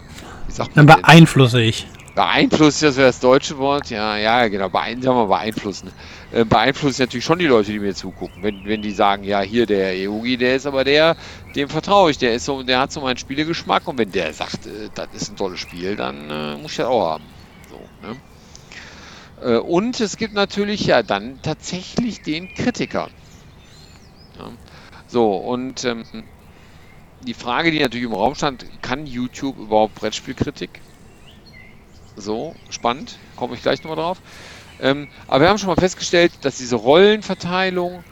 [0.46, 1.02] Wie sagt Dann man denn?
[1.02, 1.86] beeinflusse ich.
[2.14, 3.90] Beeinflusst, das wäre das deutsche Wort.
[3.90, 4.70] Ja, ja, genau.
[4.70, 5.90] Beein sagen wir beeinflussen.
[6.32, 8.42] Äh, beeinflusst natürlich schon die Leute, die mir zugucken.
[8.42, 11.14] Wenn, wenn die sagen, ja, hier der Eugi, der ist aber der,
[11.54, 12.16] dem vertraue ich.
[12.18, 13.86] Der ist so, der hat so meinen Spielegeschmack.
[13.86, 16.86] Und wenn der sagt, äh, das ist ein tolles Spiel, dann äh, muss ich das
[16.86, 17.24] auch haben.
[17.68, 18.16] So, ne?
[19.42, 23.08] Äh, und es gibt natürlich ja dann tatsächlich den Kritiker.
[24.38, 24.50] Ja.
[25.06, 26.04] So, und ähm,
[27.26, 30.82] die Frage, die natürlich im Raum stand, kann YouTube überhaupt Brettspielkritik?
[32.16, 34.22] So, spannend, komme ich gleich nochmal drauf.
[34.78, 38.04] Ähm, aber wir haben schon mal festgestellt, dass diese Rollenverteilung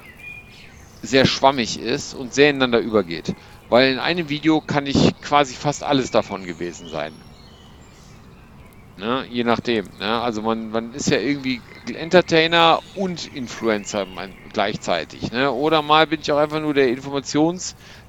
[1.03, 3.35] sehr schwammig ist und sehr ineinander übergeht.
[3.69, 7.25] Weil in einem Video kann ich quasi fast alles davon gewesen sein.
[8.97, 9.27] Ne?
[9.29, 9.87] Je nachdem.
[9.99, 10.21] Ne?
[10.21, 11.61] Also man, man ist ja irgendwie
[11.93, 14.07] Entertainer und Influencer
[14.53, 15.31] gleichzeitig.
[15.33, 15.51] Ne?
[15.51, 16.89] Oder mal bin ich auch einfach nur der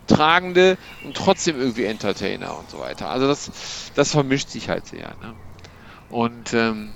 [0.07, 3.09] Informationstragende und trotzdem irgendwie Entertainer und so weiter.
[3.09, 5.15] Also das, das vermischt sich halt sehr.
[5.21, 5.35] Ne?
[6.07, 6.93] Und ähm,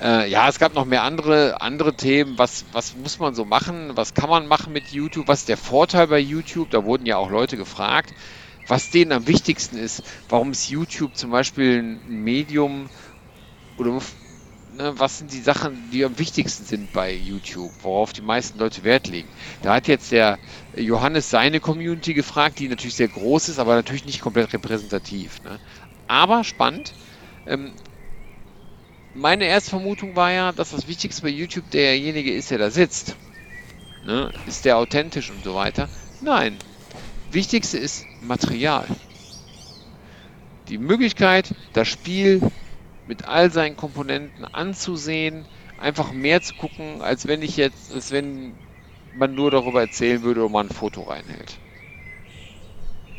[0.00, 2.38] äh, ja, es gab noch mehr andere, andere Themen.
[2.38, 3.96] Was, was muss man so machen?
[3.96, 5.28] Was kann man machen mit YouTube?
[5.28, 6.70] Was ist der Vorteil bei YouTube?
[6.70, 8.12] Da wurden ja auch Leute gefragt
[8.66, 12.88] was denen am wichtigsten ist, warum ist YouTube zum Beispiel ein Medium
[13.76, 14.00] oder
[14.76, 18.84] ne, was sind die Sachen, die am wichtigsten sind bei YouTube, worauf die meisten Leute
[18.84, 19.28] Wert legen.
[19.62, 20.38] Da hat jetzt der
[20.76, 25.42] Johannes seine Community gefragt, die natürlich sehr groß ist, aber natürlich nicht komplett repräsentativ.
[25.42, 25.58] Ne?
[26.06, 26.92] Aber spannend.
[27.46, 27.72] Ähm,
[29.14, 33.16] meine erste Vermutung war ja, dass das Wichtigste bei YouTube derjenige ist, der da sitzt.
[34.04, 34.32] Ne?
[34.46, 35.88] Ist der authentisch und so weiter?
[36.20, 36.58] Nein,
[37.30, 38.86] Wichtigste ist Material.
[40.68, 42.40] Die Möglichkeit, das Spiel
[43.06, 45.44] mit all seinen Komponenten anzusehen,
[45.78, 48.54] einfach mehr zu gucken, als wenn ich jetzt, als wenn
[49.16, 51.58] man nur darüber erzählen würde oder man ein Foto reinhält.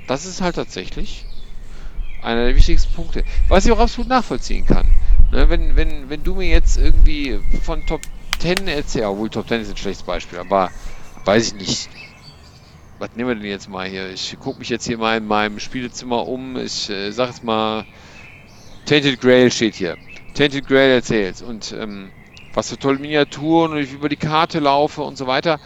[0.07, 1.25] Das ist halt tatsächlich
[2.21, 3.23] einer der wichtigsten Punkte.
[3.47, 4.87] Was ich auch absolut nachvollziehen kann.
[5.31, 8.01] Ne, wenn, wenn, wenn du mir jetzt irgendwie von Top
[8.39, 10.71] 10 erzählst, obwohl Top 10 ist ein schlechtes Beispiel, aber
[11.23, 11.89] weiß ich nicht,
[12.99, 14.09] was nehmen wir denn jetzt mal hier?
[14.09, 16.57] Ich gucke mich jetzt hier mal in meinem Spielezimmer um.
[16.57, 17.85] Ich äh, sag jetzt mal,
[18.85, 19.97] Tainted Grail steht hier.
[20.33, 22.11] Tainted Grail erzählt und ähm,
[22.53, 25.59] was für tolle Miniaturen und ich über die Karte laufe und so weiter.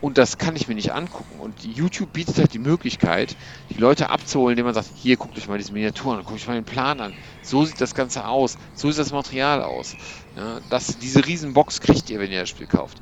[0.00, 1.40] Und das kann ich mir nicht angucken.
[1.40, 3.36] Und YouTube bietet halt die Möglichkeit,
[3.70, 6.46] die Leute abzuholen, indem man sagt, hier, guckt euch mal diese Miniaturen an, guckt euch
[6.46, 7.14] mal den Plan an.
[7.40, 8.58] So sieht das Ganze aus.
[8.74, 9.96] So sieht das Material aus.
[10.36, 13.00] Ja, das, diese riesen Box kriegt ihr, wenn ihr das Spiel kauft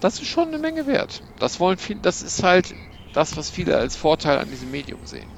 [0.00, 1.22] das ist schon eine Menge wert.
[1.38, 2.74] Das wollen viele, das ist halt
[3.12, 5.28] das, was viele als Vorteil an diesem Medium sehen.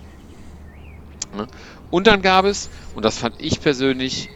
[1.91, 4.31] Und dann gab es, und das fand ich persönlich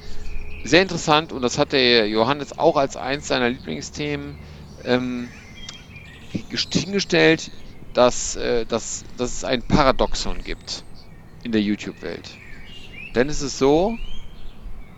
[0.65, 4.37] sehr interessant, und das hat der Johannes auch als eins seiner Lieblingsthemen
[4.85, 5.29] ähm,
[6.31, 7.51] hingestellt,
[7.93, 10.85] dass, äh, dass, dass es ein Paradoxon gibt
[11.43, 12.31] in der YouTube-Welt.
[13.15, 13.97] Denn es ist so,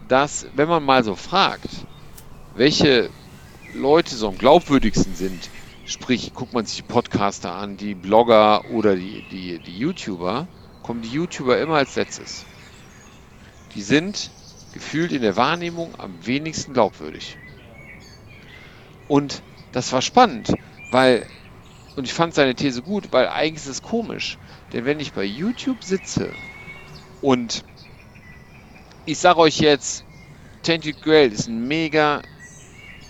[0.09, 1.69] dass wenn man mal so fragt,
[2.55, 3.11] welche
[3.75, 5.51] Leute so am glaubwürdigsten sind,
[5.85, 10.49] sprich, guckt man sich die Podcaster an, die Blogger oder die, die, die YouTuber,
[10.87, 12.47] kommen die YouTuber immer als letztes.
[13.75, 14.31] Die sind
[14.73, 17.37] gefühlt in der Wahrnehmung am wenigsten glaubwürdig.
[19.09, 20.55] Und das war spannend,
[20.93, 21.27] weil,
[21.97, 24.39] und ich fand seine These gut, weil eigentlich ist es komisch.
[24.73, 26.31] Denn wenn ich bei YouTube sitze
[27.21, 27.65] und
[29.07, 30.05] ich sage euch jetzt,
[30.63, 32.23] Tainted Grail ist ein mega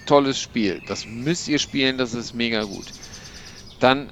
[0.06, 0.80] tolles Spiel.
[0.86, 2.94] Das müsst ihr spielen, das ist mega gut.
[3.80, 4.10] Dann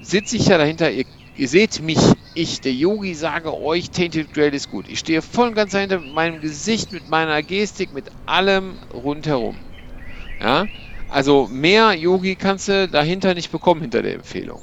[0.00, 1.04] sitze ich ja dahinter, ihr,
[1.36, 1.98] ihr seht mich,
[2.34, 4.88] ich, der Yogi, sage euch, Tainted Grail ist gut.
[4.88, 9.56] Ich stehe voll und ganz dahinter mit meinem Gesicht, mit meiner Gestik, mit allem rundherum.
[10.40, 10.66] Ja,
[11.08, 14.62] also mehr Yogi kannst du dahinter nicht bekommen, hinter der Empfehlung.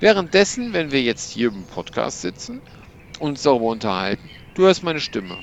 [0.00, 2.62] Währenddessen, wenn wir jetzt hier im Podcast sitzen
[3.18, 5.38] und uns darüber unterhalten, du hörst meine Stimme.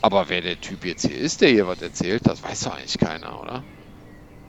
[0.00, 2.98] Aber wer der Typ jetzt hier ist, der hier was erzählt, das weiß doch eigentlich
[2.98, 3.64] keiner, oder?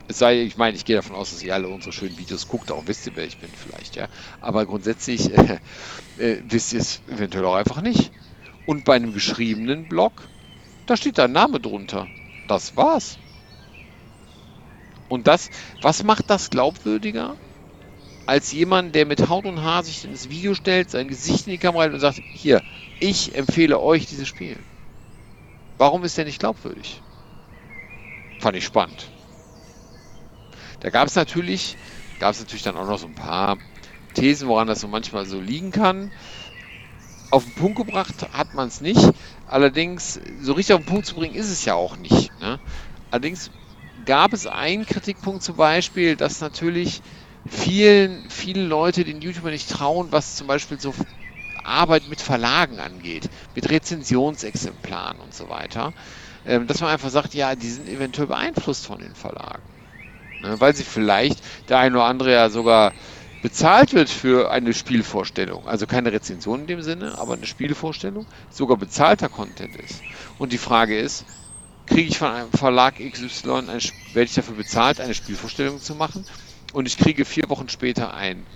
[0.09, 2.71] Es sei, ich meine, ich gehe davon aus, dass ihr alle unsere schönen Videos guckt,
[2.71, 4.07] auch wisst ihr, wer ich bin vielleicht, ja.
[4.41, 5.59] Aber grundsätzlich äh,
[6.17, 8.11] äh, wisst ihr es eventuell auch einfach nicht.
[8.65, 10.13] Und bei einem geschriebenen Blog,
[10.87, 12.07] da steht dein Name drunter.
[12.47, 13.19] Das war's.
[15.09, 15.51] Und das,
[15.83, 17.35] was macht das glaubwürdiger?
[18.25, 21.59] Als jemand, der mit Haut und Haar sich ins Video stellt, sein Gesicht in die
[21.59, 22.63] Kamera hält und sagt, hier,
[22.99, 24.57] ich empfehle euch dieses Spiel.
[25.77, 26.99] Warum ist der nicht glaubwürdig?
[28.39, 29.07] Fand ich spannend.
[30.79, 31.77] Da gab es natürlich,
[32.19, 33.57] gab es natürlich dann auch noch so ein paar
[34.13, 36.11] Thesen, woran das so manchmal so liegen kann.
[37.31, 39.11] Auf den Punkt gebracht hat man es nicht.
[39.45, 42.37] Allerdings, so richtig auf den Punkt zu bringen, ist es ja auch nicht.
[42.39, 42.59] Ne?
[43.11, 43.51] Allerdings
[44.05, 47.01] gab es einen Kritikpunkt zum Beispiel, dass natürlich
[47.47, 50.95] vielen, vielen Leute den YouTuber nicht trauen, was zum Beispiel so
[51.63, 55.93] Arbeit mit Verlagen angeht, mit Rezensionsexemplaren und so weiter,
[56.45, 59.78] ähm, dass man einfach sagt, ja, die sind eventuell beeinflusst von den Verlagen.
[60.39, 62.93] Ne, weil sie vielleicht der eine oder andere ja sogar
[63.41, 65.67] bezahlt wird für eine Spielvorstellung.
[65.67, 70.03] Also keine Rezension in dem Sinne, aber eine Spielvorstellung, sogar bezahlter Content ist.
[70.37, 71.25] Und die Frage ist,
[71.87, 76.25] kriege ich von einem Verlag XY, eine, werde ich dafür bezahlt, eine Spielvorstellung zu machen
[76.73, 78.47] und ich kriege vier Wochen später ein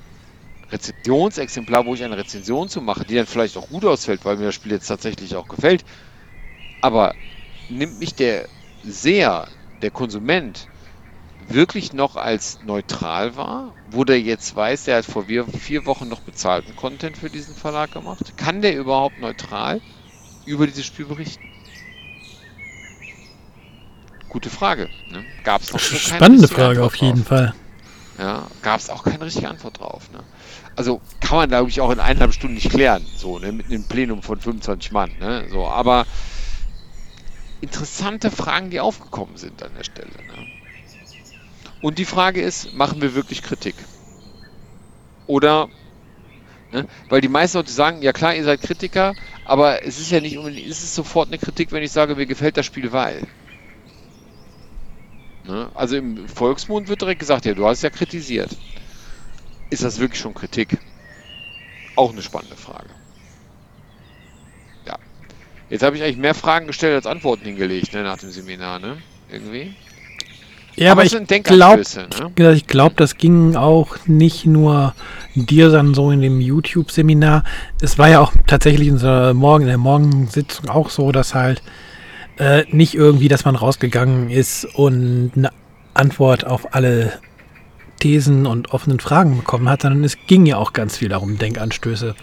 [0.71, 4.47] Rezensionsexemplar, wo ich eine Rezension zu mache, die dann vielleicht auch gut ausfällt, weil mir
[4.47, 5.83] das Spiel jetzt tatsächlich auch gefällt.
[6.81, 7.15] Aber
[7.67, 8.49] nimmt mich der
[8.81, 9.49] Seher,
[9.81, 10.69] der Konsument,
[11.49, 13.73] wirklich noch als neutral wahr?
[13.89, 17.91] Wo der jetzt weiß, der hat vor vier Wochen noch bezahlten Content für diesen Verlag
[17.91, 18.37] gemacht?
[18.37, 19.81] Kann der überhaupt neutral
[20.45, 21.47] über dieses Spiel berichten?
[24.29, 24.89] Gute Frage.
[25.11, 25.23] Ne?
[25.43, 27.27] Gab es noch so Spannende Frage Antwort auf jeden drauf.
[27.27, 27.53] Fall.
[28.17, 30.11] Ja, gab es auch keine richtige Antwort drauf.
[30.11, 30.19] Ne?
[30.75, 33.51] Also kann man, glaube ich, auch in eineinhalb Stunden nicht klären, so, ne?
[33.51, 35.11] mit einem Plenum von 25 Mann.
[35.19, 35.47] Ne?
[35.49, 36.05] So, aber
[37.61, 40.11] interessante Fragen, die aufgekommen sind an der Stelle.
[40.27, 40.62] Ne?
[41.83, 43.75] Und die Frage ist, machen wir wirklich Kritik?
[45.27, 45.67] Oder,
[46.71, 46.87] ne?
[47.09, 50.37] weil die meisten Leute sagen, ja klar, ihr seid Kritiker, aber es ist ja nicht
[50.37, 53.27] unbedingt, es ist sofort eine Kritik, wenn ich sage, mir gefällt das Spiel, weil.
[55.43, 55.69] Ne?
[55.75, 58.55] Also im Volksmund wird direkt gesagt, ja, du hast es ja kritisiert.
[59.69, 60.77] Ist das wirklich schon Kritik?
[61.97, 62.91] Auch eine spannende Frage.
[64.87, 64.97] Ja.
[65.69, 69.03] Jetzt habe ich eigentlich mehr Fragen gestellt als Antworten hingelegt ne, nach dem Seminar, ne?
[69.27, 69.75] Irgendwie.
[70.75, 71.83] Ja, aber, aber ich glaube,
[72.37, 72.53] ne?
[72.53, 74.95] ich glaube, das ging auch nicht nur
[75.35, 77.43] dir dann so in dem YouTube-Seminar.
[77.81, 81.61] Es war ja auch tatsächlich in, der Morgen, in der Morgensitzung auch so, dass halt
[82.37, 85.51] äh, nicht irgendwie, dass man rausgegangen ist und eine
[85.93, 87.13] Antwort auf alle
[87.99, 92.15] Thesen und offenen Fragen bekommen hat, sondern es ging ja auch ganz viel darum, Denkanstöße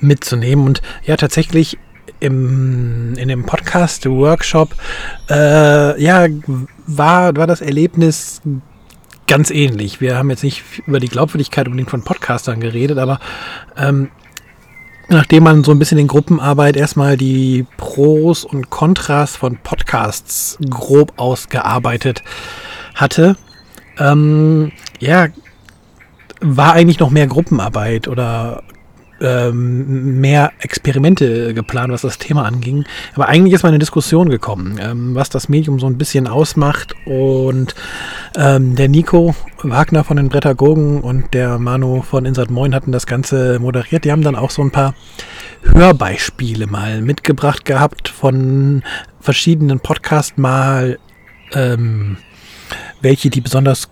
[0.00, 0.66] mitzunehmen.
[0.66, 1.78] Und ja, tatsächlich
[2.22, 4.76] im, in dem Podcast-Workshop,
[5.28, 6.28] äh, ja,
[6.86, 8.40] war, war das Erlebnis
[9.26, 10.00] ganz ähnlich.
[10.00, 13.18] Wir haben jetzt nicht über die Glaubwürdigkeit unbedingt von Podcastern geredet, aber
[13.76, 14.10] ähm,
[15.08, 21.14] nachdem man so ein bisschen in Gruppenarbeit erstmal die Pros und Kontras von Podcasts grob
[21.16, 22.22] ausgearbeitet
[22.94, 23.36] hatte,
[23.98, 25.26] ähm, ja,
[26.40, 28.62] war eigentlich noch mehr Gruppenarbeit oder
[29.22, 32.84] ähm, mehr Experimente geplant, was das Thema anging.
[33.14, 36.94] Aber eigentlich ist mal eine Diskussion gekommen, ähm, was das Medium so ein bisschen ausmacht.
[37.06, 37.74] Und
[38.36, 43.06] ähm, der Nico Wagner von den Brettagogen und der Manu von Insert Moin hatten das
[43.06, 44.04] Ganze moderiert.
[44.04, 44.94] Die haben dann auch so ein paar
[45.62, 48.82] Hörbeispiele mal mitgebracht gehabt von
[49.20, 50.98] verschiedenen Podcasts mal,
[51.54, 52.16] ähm,
[53.00, 53.88] welche die besonders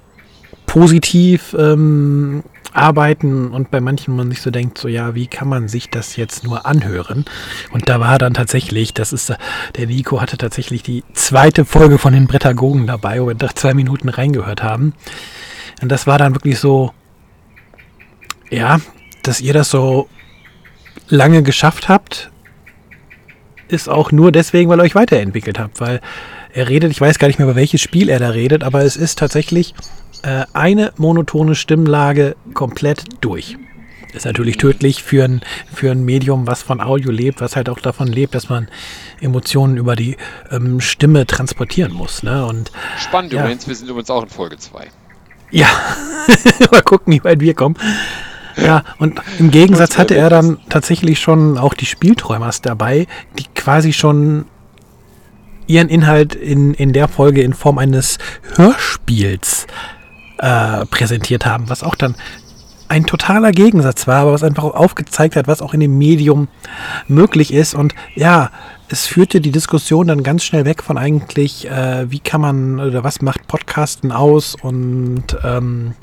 [0.67, 5.69] positiv ähm, arbeiten und bei manchen man sich so denkt, so ja, wie kann man
[5.69, 7.25] sich das jetzt nur anhören?
[7.73, 9.33] Und da war dann tatsächlich, das ist,
[9.77, 13.75] der Nico hatte tatsächlich die zweite Folge von den Brettagogen dabei, wo wir nach zwei
[13.75, 14.95] Minuten reingehört haben.
[15.83, 16.93] Und das war dann wirklich so,
[18.51, 18.81] ja,
[19.23, 20.09] dass ihr das so
[21.09, 22.31] lange geschafft habt,
[23.69, 26.01] ist auch nur deswegen, weil ihr euch weiterentwickelt habt, weil
[26.53, 28.97] er redet, ich weiß gar nicht mehr, über welches Spiel er da redet, aber es
[28.97, 29.75] ist tatsächlich
[30.23, 33.57] äh, eine monotone Stimmlage komplett durch.
[34.13, 35.41] Ist natürlich tödlich für ein,
[35.73, 38.69] für ein Medium, was von Audio lebt, was halt auch davon lebt, dass man
[39.21, 40.17] Emotionen über die
[40.51, 42.23] ähm, Stimme transportieren muss.
[42.23, 42.45] Ne?
[42.45, 43.43] Und, Spannend ja.
[43.43, 44.89] übrigens, wir sind übrigens auch in Folge 2.
[45.53, 45.69] Ja,
[46.73, 47.77] mal gucken, wie weit wir kommen.
[48.57, 53.07] Ja, und im Gegensatz hatte er dann tatsächlich schon auch die Spielträumers dabei,
[53.39, 54.47] die quasi schon
[55.67, 58.19] ihren Inhalt in, in der Folge in Form eines
[58.57, 59.67] Hörspiels
[60.41, 62.17] äh, präsentiert haben, was auch dann
[62.89, 66.49] ein totaler Gegensatz war, aber was einfach aufgezeigt hat, was auch in dem Medium
[67.07, 67.73] möglich ist.
[67.75, 68.51] Und ja,
[68.89, 73.05] es führte die Diskussion dann ganz schnell weg von eigentlich, äh, wie kann man oder
[73.05, 75.95] was macht Podcasten aus und ähm,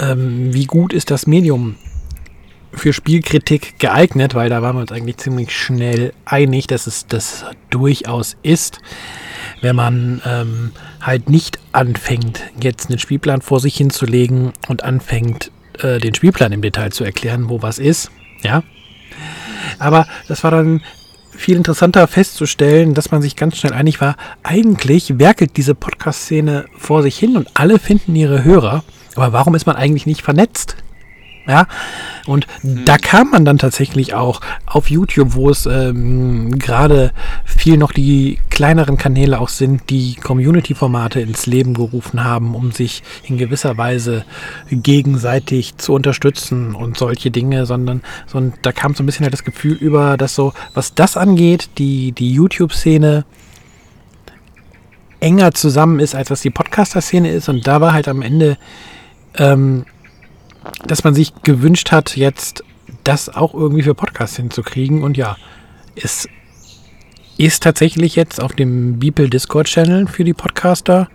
[0.00, 1.76] ähm, wie gut ist das Medium
[2.72, 7.44] für Spielkritik geeignet, weil da waren wir uns eigentlich ziemlich schnell einig, dass es das
[7.70, 8.80] durchaus ist,
[9.64, 15.50] wenn man ähm, halt nicht anfängt, jetzt einen Spielplan vor sich hinzulegen und anfängt,
[15.80, 18.10] äh, den Spielplan im Detail zu erklären, wo was ist.
[18.42, 18.62] Ja.
[19.78, 20.82] Aber das war dann
[21.30, 27.02] viel interessanter festzustellen, dass man sich ganz schnell einig war, eigentlich werkelt diese Podcast-Szene vor
[27.02, 28.84] sich hin und alle finden ihre Hörer.
[29.16, 30.76] Aber warum ist man eigentlich nicht vernetzt?
[31.46, 31.66] Ja,
[32.26, 32.86] und mhm.
[32.86, 37.12] da kam man dann tatsächlich auch auf YouTube, wo es ähm, gerade
[37.44, 43.02] viel noch die kleineren Kanäle auch sind, die Community-Formate ins Leben gerufen haben, um sich
[43.24, 44.24] in gewisser Weise
[44.70, 49.34] gegenseitig zu unterstützen und solche Dinge, sondern so, und da kam so ein bisschen halt
[49.34, 53.26] das Gefühl über, dass so, was das angeht, die, die YouTube-Szene
[55.20, 57.48] enger zusammen ist, als was die Podcaster-Szene ist.
[57.48, 58.56] Und da war halt am Ende
[59.36, 59.84] ähm,
[60.86, 62.64] dass man sich gewünscht hat, jetzt
[63.02, 65.02] das auch irgendwie für Podcasts hinzukriegen.
[65.02, 65.36] Und ja,
[65.94, 66.28] es
[67.36, 71.08] ist tatsächlich jetzt auf dem Beeple Discord Channel für die Podcaster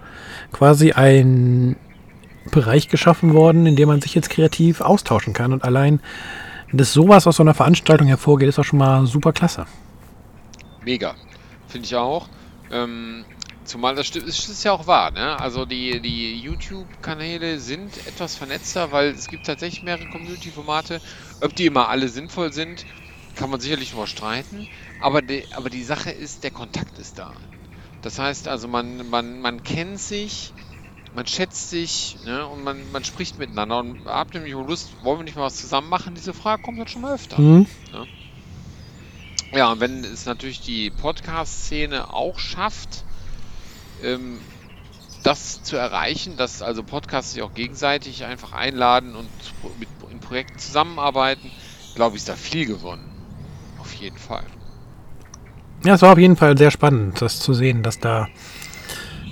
[0.52, 1.76] quasi ein
[2.52, 5.54] Bereich geschaffen worden, in dem man sich jetzt kreativ austauschen kann.
[5.54, 6.02] Und allein,
[6.72, 9.66] dass sowas aus so einer Veranstaltung hervorgeht, ist auch schon mal super klasse.
[10.84, 11.16] Mega.
[11.68, 12.28] Finde ich auch.
[12.72, 13.26] Ähm,
[13.70, 15.40] zumal das stimmt, ist, ist ja auch wahr, ne?
[15.40, 21.00] Also die, die YouTube-Kanäle sind etwas vernetzter, weil es gibt tatsächlich mehrere Community-Formate.
[21.42, 22.86] Ob die immer alle sinnvoll sind,
[23.36, 24.68] kann man sicherlich nur streiten.
[25.00, 27.34] Aber die, aber die Sache ist, der Kontakt ist da.
[28.02, 30.54] Das heißt also, man, man, man kennt sich,
[31.14, 33.80] man schätzt sich ne, und man, man spricht miteinander.
[33.80, 36.16] Und habt ihr nämlich Lust, wollen wir nicht mal was zusammen machen?
[36.16, 37.40] Diese Frage kommt dann schon mal öfter.
[37.40, 37.68] Mhm.
[37.94, 38.08] Ne?
[39.52, 43.04] Ja, und wenn es natürlich die Podcast-Szene auch schafft,
[44.04, 44.40] ähm,
[45.24, 49.30] das zu erreichen, dass also Podcasts sich auch gegenseitig einfach einladen und
[49.80, 51.52] mit, in Projekten zusammenarbeiten,
[51.96, 53.06] glaube ich, ist da viel gewonnen.
[53.80, 54.44] Auf jeden Fall.
[55.84, 58.28] Ja, es war auf jeden Fall sehr spannend, das zu sehen, dass da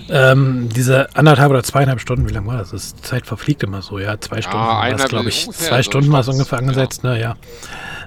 [0.09, 2.71] ähm, diese anderthalb oder zweieinhalb Stunden, wie lange war das?
[2.71, 5.49] das ist, Zeit verfliegt immer so, ja, zwei Stunden war es, glaube ich.
[5.51, 7.09] Zwei Stunden war es ungefähr angesetzt, ja.
[7.09, 7.35] ne, ja.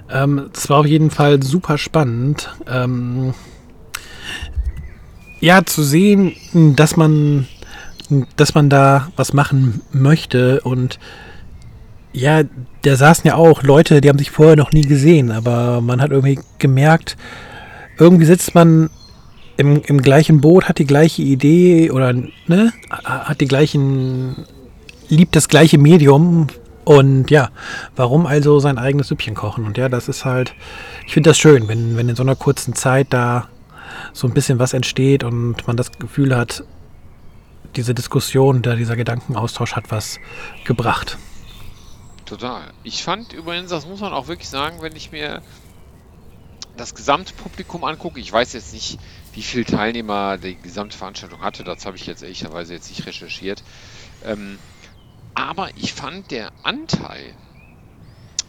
[0.09, 2.49] Ähm, das war auf jeden Fall super spannend.
[2.67, 3.33] Ähm,
[5.41, 7.47] ja, zu sehen, dass man,
[8.37, 10.99] dass man da was machen möchte und
[12.13, 12.43] ja,
[12.83, 16.11] da saßen ja auch Leute, die haben sich vorher noch nie gesehen, aber man hat
[16.11, 17.17] irgendwie gemerkt,
[17.97, 18.89] irgendwie sitzt man
[19.57, 22.13] im, im gleichen Boot, hat die gleiche Idee oder
[22.47, 24.45] ne, hat die gleichen,
[25.09, 26.47] liebt das gleiche Medium
[26.83, 27.49] und ja,
[27.95, 29.65] warum also sein eigenes Süppchen kochen?
[29.65, 30.53] Und ja, das ist halt,
[31.05, 33.47] ich finde das schön, wenn, wenn in so einer kurzen Zeit da
[34.13, 36.63] so ein bisschen was entsteht und man das Gefühl hat,
[37.75, 40.19] diese Diskussion, da dieser Gedankenaustausch hat was
[40.65, 41.17] gebracht.
[42.25, 42.71] Total.
[42.83, 45.41] Ich fand übrigens, das muss man auch wirklich sagen, wenn ich mir
[46.77, 48.99] das gesamte Publikum angucke, ich weiß jetzt nicht,
[49.33, 53.63] wie viele Teilnehmer die gesamte Veranstaltung hatte, das habe ich jetzt ehrlicherweise jetzt nicht recherchiert.
[54.23, 54.57] Ähm,
[55.33, 57.35] aber ich fand der Anteil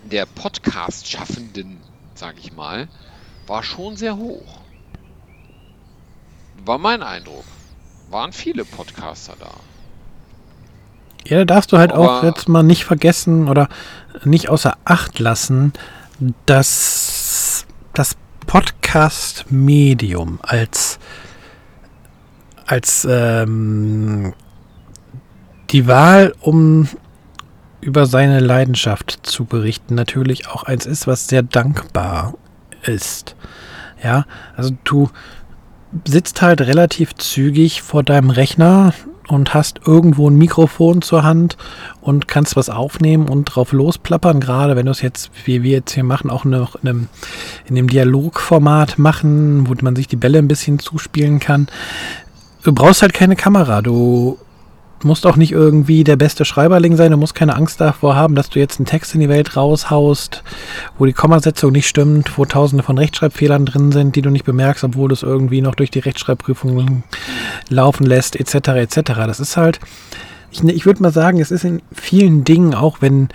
[0.05, 1.81] der Podcast-Schaffenden,
[2.14, 2.88] sage ich mal,
[3.46, 4.61] war schon sehr hoch.
[6.64, 7.44] War mein Eindruck.
[8.11, 9.51] Waren viele Podcaster da.
[11.25, 13.68] Ja, da darfst du halt Aber auch jetzt mal nicht vergessen oder
[14.25, 15.72] nicht außer Acht lassen,
[16.46, 20.98] dass das Podcast-Medium als,
[22.66, 24.35] als ähm,
[25.70, 26.88] die Wahl, um
[27.81, 32.35] über seine Leidenschaft zu berichten, natürlich auch eins ist, was sehr dankbar
[32.83, 33.35] ist.
[34.03, 35.11] Ja, also du
[36.07, 38.94] sitzt halt relativ zügig vor deinem Rechner
[39.28, 41.57] und hast irgendwo ein Mikrofon zur Hand
[42.00, 44.40] und kannst was aufnehmen und drauf losplappern.
[44.40, 47.09] Gerade wenn du es jetzt, wie wir jetzt hier machen, auch noch in einem,
[47.66, 51.68] in einem Dialogformat machen, wo man sich die Bälle ein bisschen zuspielen kann.
[52.62, 53.83] Du brauchst halt keine Kamera.
[53.83, 54.38] Du
[55.04, 57.10] musst auch nicht irgendwie der beste Schreiberling sein.
[57.10, 60.42] Du musst keine Angst davor haben, dass du jetzt einen Text in die Welt raushaust,
[60.98, 64.84] wo die Kommasetzung nicht stimmt, wo tausende von Rechtschreibfehlern drin sind, die du nicht bemerkst,
[64.84, 67.02] obwohl du es irgendwie noch durch die Rechtschreibprüfung
[67.68, 68.68] laufen lässt, etc.
[68.68, 69.00] etc.
[69.26, 69.80] Das ist halt,
[70.50, 73.28] ich, ich würde mal sagen, es ist in vielen Dingen, auch wenn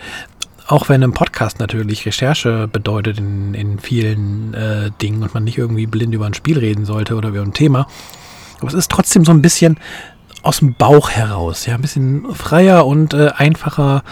[0.69, 5.57] auch wenn im Podcast natürlich Recherche bedeutet in, in vielen äh, Dingen und man nicht
[5.57, 7.87] irgendwie blind über ein Spiel reden sollte oder über ein Thema,
[8.59, 9.77] aber es ist trotzdem so ein bisschen
[10.47, 14.03] aus dem Bauch heraus, ja, ein bisschen freier und äh, einfacher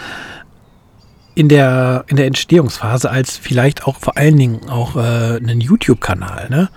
[1.34, 6.48] in der, in der Entstehungsphase als vielleicht auch vor allen Dingen auch äh, einen YouTube-Kanal,
[6.50, 6.68] ne?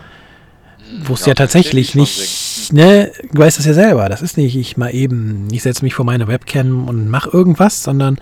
[1.03, 4.55] Wo es ja, ja tatsächlich nicht, ne, du weißt das ja selber, das ist nicht,
[4.55, 8.17] ich mal eben, ich setze mich vor meine Webcam und mache irgendwas, sondern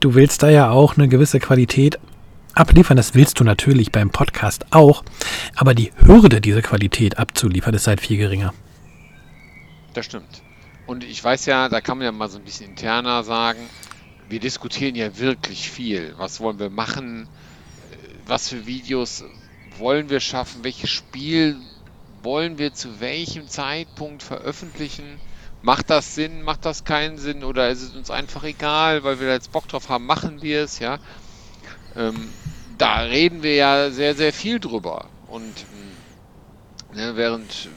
[0.00, 1.98] du willst da ja auch eine gewisse Qualität
[2.52, 5.02] abliefern, das willst du natürlich beim Podcast auch,
[5.56, 8.52] aber die Hürde, diese Qualität abzuliefern, ist halt viel geringer.
[9.94, 10.42] Das stimmt.
[10.88, 13.60] Und ich weiß ja, da kann man ja mal so ein bisschen interner sagen,
[14.26, 16.14] wir diskutieren ja wirklich viel.
[16.16, 17.28] Was wollen wir machen?
[18.26, 19.22] Was für Videos
[19.76, 20.64] wollen wir schaffen?
[20.64, 21.58] Welches Spiel
[22.22, 25.20] wollen wir zu welchem Zeitpunkt veröffentlichen?
[25.60, 26.40] Macht das Sinn?
[26.40, 27.44] Macht das keinen Sinn?
[27.44, 30.78] Oder ist es uns einfach egal, weil wir jetzt Bock drauf haben, machen wir es,
[30.78, 30.98] ja?
[31.96, 32.30] Ähm,
[32.78, 35.10] da reden wir ja sehr, sehr viel drüber.
[35.26, 35.66] Und
[36.94, 37.68] ne, während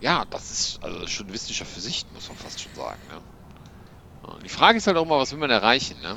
[0.00, 2.98] ja, das ist also schon Wissenschaft für sich, muss man fast schon sagen.
[3.08, 4.30] Ne?
[4.32, 5.96] Und die Frage ist halt auch mal, was will man erreichen?
[6.02, 6.16] Ne?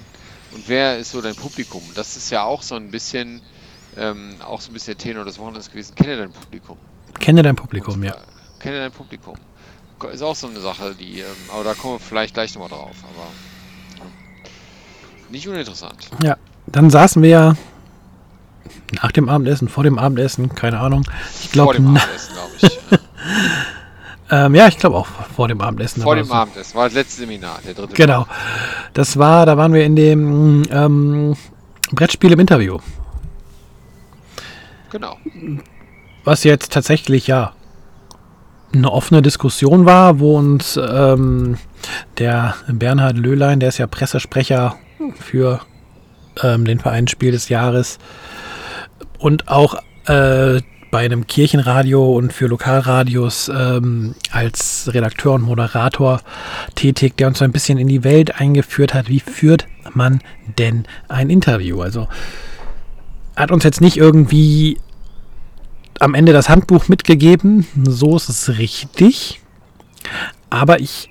[0.54, 1.82] Und wer ist so dein Publikum?
[1.96, 3.42] Das ist ja auch so ein bisschen,
[3.98, 5.96] ähm, auch so ein bisschen der Tenor des Wochenendes gewesen.
[5.96, 6.78] Kenne dein Publikum.
[7.20, 8.16] Kenne dein Publikum, Und, ja.
[8.60, 9.36] Kenne dein Publikum.
[10.12, 12.96] Ist auch so eine Sache, die, ähm, aber da kommen wir vielleicht gleich nochmal drauf.
[13.04, 15.32] Aber ja.
[15.32, 16.10] nicht uninteressant.
[16.22, 16.36] Ja,
[16.68, 17.56] dann saßen wir ja
[19.02, 21.08] nach dem Abendessen, vor dem Abendessen, keine Ahnung.
[21.42, 23.00] Ich glaube, vor dem Abendessen, glaube ich.
[24.30, 26.02] Ähm, ja, ich glaube auch vor dem Abendessen.
[26.02, 26.34] Vor dem so.
[26.34, 27.94] Abendessen, war das letzte Seminar, der dritte.
[27.94, 28.26] Genau.
[28.94, 31.36] Das war, da waren wir in dem ähm,
[31.92, 32.80] Brettspiel im Interview.
[34.92, 35.18] Genau.
[36.24, 37.54] Was jetzt tatsächlich ja
[38.74, 41.58] eine offene Diskussion war, wo uns ähm,
[42.18, 44.76] der Bernhard Löhlein, der ist ja Pressesprecher
[45.20, 45.62] für
[46.42, 48.00] ähm, den Verein Spiel des Jahres
[49.20, 49.76] und auch
[50.08, 50.62] äh,
[50.94, 56.22] bei einem Kirchenradio und für Lokalradios ähm, als Redakteur und Moderator
[56.76, 59.10] tätig, der uns so ein bisschen in die Welt eingeführt hat.
[59.10, 59.66] Wie führt
[59.96, 60.22] man
[60.60, 61.82] denn ein Interview?
[61.82, 62.10] Also
[63.36, 64.78] hat uns jetzt nicht irgendwie
[65.98, 69.42] am Ende das Handbuch mitgegeben, so ist es richtig.
[70.52, 71.10] Aber ich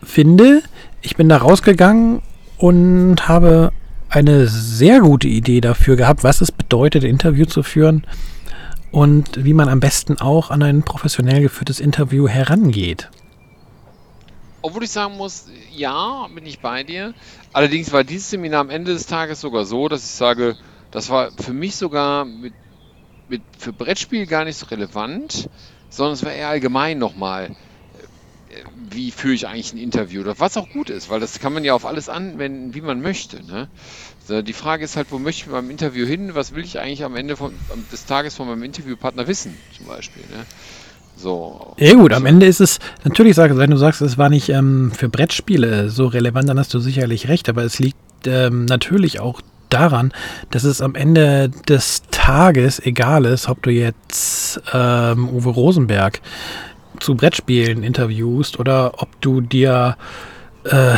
[0.00, 0.62] finde,
[1.02, 2.22] ich bin da rausgegangen
[2.56, 3.72] und habe
[4.10, 8.06] eine sehr gute Idee dafür gehabt, was es bedeutet, Interview zu führen
[8.90, 13.10] und wie man am besten auch an ein professionell geführtes Interview herangeht.
[14.62, 17.14] Obwohl ich sagen muss, ja, bin ich bei dir.
[17.52, 20.56] Allerdings war dieses Seminar am Ende des Tages sogar so, dass ich sage,
[20.90, 22.54] das war für mich sogar mit,
[23.28, 25.48] mit für Brettspiel gar nicht so relevant,
[25.88, 27.54] sondern es war eher allgemein nochmal
[28.90, 31.64] wie führe ich eigentlich ein Interview oder was auch gut ist, weil das kann man
[31.64, 33.44] ja auf alles anwenden, wie man möchte.
[33.44, 33.68] Ne?
[34.28, 36.34] Die Frage ist halt, wo möchte ich beim Interview hin?
[36.34, 37.52] Was will ich eigentlich am Ende von,
[37.92, 40.22] des Tages von meinem Interviewpartner wissen, zum Beispiel?
[40.22, 40.44] Ne?
[41.16, 41.74] So.
[41.78, 45.08] Ja gut, am Ende ist es, natürlich, wenn du sagst, es war nicht ähm, für
[45.08, 47.96] Brettspiele so relevant, dann hast du sicherlich recht, aber es liegt
[48.26, 50.12] ähm, natürlich auch daran,
[50.50, 56.20] dass es am Ende des Tages egal ist, ob du jetzt ähm, Uwe Rosenberg
[57.00, 59.96] zu Brettspielen interviewst oder ob du dir
[60.64, 60.96] äh,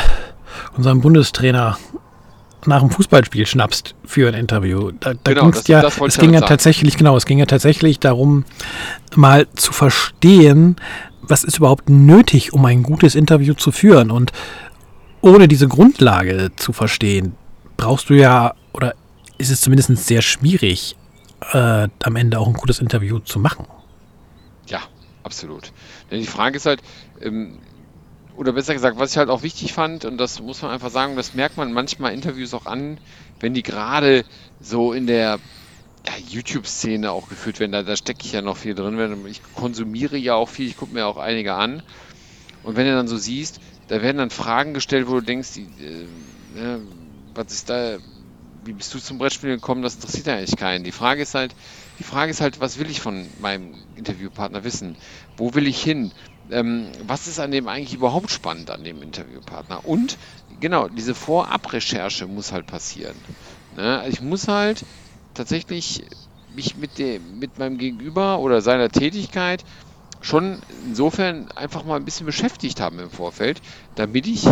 [0.77, 1.79] unseren Bundestrainer
[2.69, 4.93] nach dem Fußballspiel schnappst für ein Interview.
[5.01, 6.49] Da, da genau, das, ja, das es ging ja sagen.
[6.49, 8.45] tatsächlich, genau, es ging ja tatsächlich darum,
[9.15, 10.77] mal zu verstehen,
[11.23, 14.11] was ist überhaupt nötig, um ein gutes Interview zu führen.
[14.11, 14.33] Und
[15.21, 17.35] ohne diese Grundlage zu verstehen,
[17.77, 18.95] brauchst du ja, oder
[19.39, 20.97] ist es zumindest sehr schwierig,
[21.53, 23.67] äh, am Ende auch ein gutes Interview zu machen.
[24.67, 24.81] Ja,
[25.23, 25.73] absolut.
[26.11, 26.83] Denn die Frage ist halt,
[27.21, 27.59] ähm,
[28.39, 31.17] oder besser gesagt, was ich halt auch wichtig fand, und das muss man einfach sagen,
[31.17, 33.01] das merkt man manchmal Interviews auch an,
[33.41, 34.25] wenn die gerade
[34.61, 35.41] so in der
[36.07, 39.27] ja, YouTube-Szene auch geführt werden, da, da stecke ich ja noch viel drin.
[39.27, 41.83] Ich konsumiere ja auch viel, ich gucke mir auch einige an.
[42.63, 45.67] Und wenn du dann so siehst, da werden dann Fragen gestellt, wo du denkst, die,
[45.79, 46.09] äh,
[46.49, 46.83] ne,
[47.35, 47.99] was ist da,
[48.65, 50.85] wie bist du zum Brettspiel gekommen, das interessiert ja eigentlich keinen.
[50.85, 51.55] Die Frage ist halt,
[51.99, 54.97] die Frage ist halt, was will ich von meinem Interviewpartner wissen?
[55.37, 56.13] Wo will ich hin?
[56.51, 59.85] Ähm, was ist an dem eigentlich überhaupt spannend an dem Interviewpartner?
[59.85, 60.17] Und
[60.49, 63.17] genau, diese Vorabrecherche muss halt passieren.
[63.71, 63.99] Ne?
[64.01, 64.87] Also ich muss halt
[65.35, 66.07] tatsächlich
[66.49, 69.65] mich mit, dem, mit meinem Gegenüber oder seiner Tätigkeit
[70.21, 73.61] schon insofern einfach mal ein bisschen beschäftigt haben im Vorfeld,
[73.95, 74.47] damit ich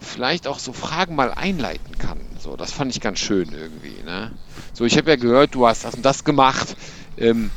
[0.00, 2.20] vielleicht auch so Fragen mal einleiten kann.
[2.38, 4.02] So, das fand ich ganz schön irgendwie.
[4.02, 4.32] Ne?
[4.72, 6.76] So, ich habe ja gehört, du hast das und das gemacht.
[7.16, 7.50] Ähm,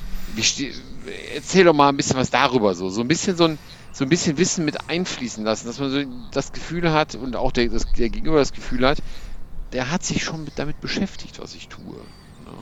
[1.36, 2.76] erzähl doch mal ein bisschen was darüber.
[2.76, 3.58] So, so ein bisschen so ein,
[3.92, 7.52] so ein bisschen Wissen mit einfließen lassen, dass man so das Gefühl hat und auch
[7.52, 9.02] der, das, der Gegenüber das Gefühl hat,
[9.74, 11.96] der hat sich schon mit, damit beschäftigt, was ich tue.
[11.96, 12.54] Ne?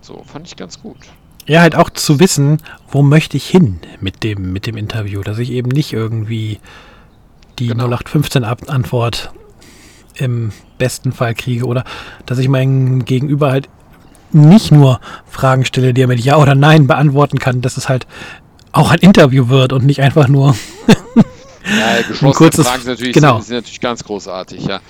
[0.00, 0.98] So, fand ich ganz gut.
[1.46, 5.38] Ja, halt auch zu wissen, wo möchte ich hin mit dem, mit dem Interview, dass
[5.38, 6.60] ich eben nicht irgendwie
[7.58, 7.86] die genau.
[7.88, 9.32] 0815-Antwort
[10.14, 11.84] im besten Fall kriege oder
[12.26, 13.68] dass ich meinem Gegenüber halt
[14.34, 18.06] nicht nur Fragen stelle, die er mit Ja oder Nein beantworten kann, dass es halt
[18.72, 20.56] auch ein Interview wird und nicht einfach nur
[21.64, 23.40] Ja, geschlossene kurzes, Fragen sind natürlich, genau.
[23.40, 24.80] sind, natürlich ganz großartig, ja.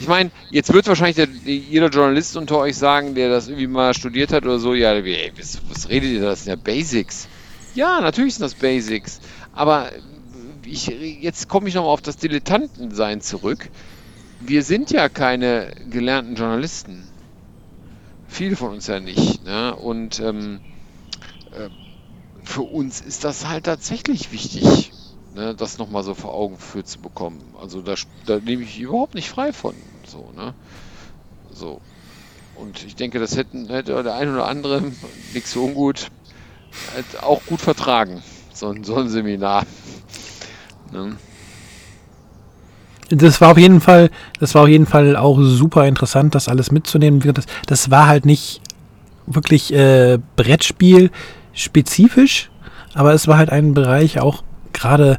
[0.00, 3.94] Ich meine, jetzt wird wahrscheinlich der, jeder Journalist unter euch sagen, der das irgendwie mal
[3.94, 6.30] studiert hat oder so, ja, ey, was, was redet ihr da?
[6.30, 7.28] Das sind ja Basics.
[7.74, 9.20] Ja, natürlich sind das Basics.
[9.52, 9.90] Aber
[10.64, 10.86] ich,
[11.20, 13.68] jetzt komme ich nochmal auf das Dilettantensein zurück.
[14.40, 17.05] Wir sind ja keine gelernten Journalisten.
[18.28, 19.44] Viele von uns ja nicht.
[19.44, 19.74] Ne?
[19.74, 20.60] Und ähm,
[21.52, 21.68] äh,
[22.44, 24.92] für uns ist das halt tatsächlich wichtig,
[25.34, 25.54] ne?
[25.54, 27.40] das nochmal so vor Augen geführt zu bekommen.
[27.60, 27.94] Also da,
[28.26, 29.74] da nehme ich überhaupt nicht frei von.
[30.06, 30.54] So, ne?
[31.52, 31.80] so.
[32.56, 34.82] Und ich denke, das hätten, hätte der ein oder andere,
[35.34, 36.10] nichts so ungut,
[36.94, 38.22] halt auch gut vertragen.
[38.52, 39.66] So ein, so ein Seminar.
[40.90, 41.18] Ne?
[43.10, 46.72] Das war auf jeden Fall, das war auf jeden Fall auch super interessant, das alles
[46.72, 47.20] mitzunehmen.
[47.20, 48.60] Das, das war halt nicht
[49.26, 51.10] wirklich äh, Brettspiel
[51.52, 52.50] spezifisch,
[52.94, 54.42] aber es war halt ein Bereich auch
[54.72, 55.18] gerade,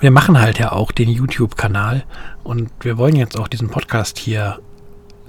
[0.00, 2.04] wir machen halt ja auch den YouTube-Kanal
[2.44, 4.58] und wir wollen jetzt auch diesen Podcast hier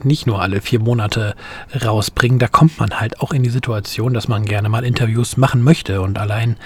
[0.03, 1.35] nicht nur alle vier Monate
[1.83, 2.39] rausbringen.
[2.39, 6.01] Da kommt man halt auch in die Situation, dass man gerne mal Interviews machen möchte
[6.01, 6.57] und allein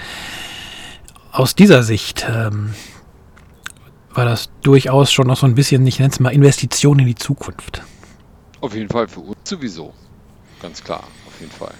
[1.30, 2.74] aus dieser Sicht ähm,
[4.16, 7.14] war das durchaus schon noch so ein bisschen, ich nenne es mal Investition in die
[7.14, 7.82] Zukunft.
[8.60, 9.92] Auf jeden Fall, für uns sowieso.
[10.60, 11.74] Ganz klar, auf jeden Fall.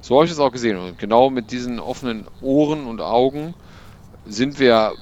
[0.00, 0.76] So habe ich es auch gesehen.
[0.76, 3.54] Und genau mit diesen offenen Ohren und Augen
[4.26, 4.92] sind wir,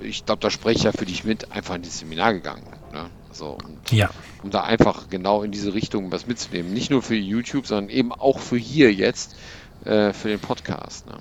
[0.00, 2.66] ich glaube, da spreche ich ja für dich mit, einfach in das Seminar gegangen.
[2.92, 3.10] Ne?
[3.32, 4.10] So, und, ja.
[4.42, 6.72] Um da einfach genau in diese Richtung was mitzunehmen.
[6.72, 9.36] Nicht nur für YouTube, sondern eben auch für hier jetzt,
[9.84, 11.06] äh, für den Podcast.
[11.06, 11.18] Ne?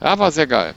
[0.00, 0.74] Ja, war sehr geil.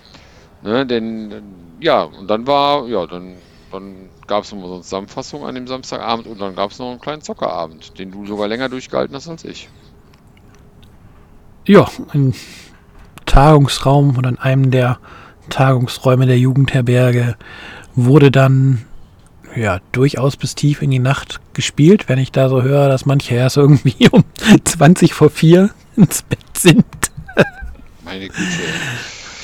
[0.61, 0.85] Ne?
[0.85, 1.43] Denn,
[1.79, 3.35] ja, und dann war, ja, dann,
[3.71, 6.91] dann gab es noch so eine Zusammenfassung an dem Samstagabend und dann gab es noch
[6.91, 9.69] einen kleinen Zockerabend, den du sogar länger durchgehalten hast als ich.
[11.65, 12.33] Ja, ein
[13.25, 14.99] Tagungsraum oder in einem der
[15.49, 17.35] Tagungsräume der Jugendherberge
[17.95, 18.85] wurde dann
[19.55, 23.35] ja durchaus bis tief in die Nacht gespielt, wenn ich da so höre, dass manche
[23.35, 24.23] erst irgendwie um
[24.63, 26.85] 20 vor 4 ins Bett sind.
[28.03, 28.63] Meine Güte.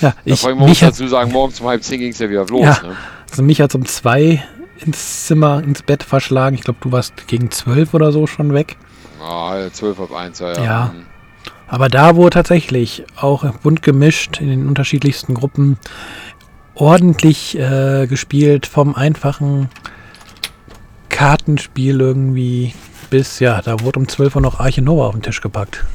[0.02, 2.62] Ja, ich da muss dazu sagen, morgens um halb zehn ging es ja wieder los.
[2.62, 2.96] Ja, ne?
[3.30, 4.44] Also mich hat es um zwei
[4.78, 6.56] ins Zimmer, ins Bett verschlagen.
[6.56, 8.78] Ich glaube, du warst gegen zwölf oder so schon weg.
[9.22, 10.54] Ah, zwölf auf eins, ja.
[10.54, 10.64] ja.
[10.64, 10.94] ja.
[10.94, 11.06] Mhm.
[11.68, 15.78] Aber da wurde tatsächlich auch bunt gemischt in den unterschiedlichsten Gruppen
[16.76, 19.70] ordentlich äh, gespielt, vom einfachen
[21.10, 22.74] Kartenspiel irgendwie
[23.10, 25.86] bis, ja, da wurde um 12 Uhr noch Arche Nova auf den Tisch gepackt.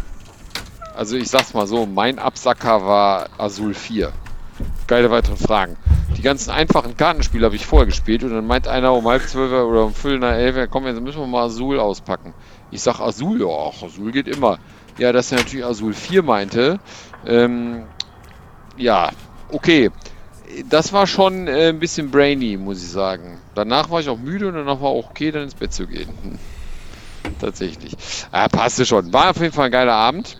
[1.00, 4.12] Also ich sag's mal so, mein Absacker war Azul 4.
[4.86, 5.78] Geile weitere Fragen.
[6.18, 9.50] Die ganzen einfachen Kartenspiele habe ich vorher gespielt und dann meint einer um halb zwölf
[9.50, 12.34] oder um viertel nach elf, komm, jetzt müssen wir mal Azul auspacken.
[12.70, 14.58] Ich sag Azul, ja, Azul geht immer
[14.98, 16.80] ja, dass er natürlich Azul 4 meinte.
[17.26, 17.84] Ähm,
[18.76, 19.08] ja,
[19.48, 19.90] okay.
[20.68, 23.38] Das war schon äh, ein bisschen brainy, muss ich sagen.
[23.54, 26.10] Danach war ich auch müde und danach war auch okay, dann ins Bett zu gehen.
[27.40, 27.96] Tatsächlich.
[28.34, 29.10] Ja, passte schon.
[29.14, 30.38] War auf jeden Fall ein geiler Abend.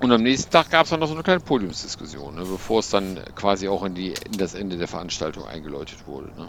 [0.00, 2.90] Und am nächsten Tag gab es dann noch so eine kleine Podiumsdiskussion, ne, bevor es
[2.90, 6.28] dann quasi auch in, die, in das Ende der Veranstaltung eingeläutet wurde.
[6.36, 6.48] Ne.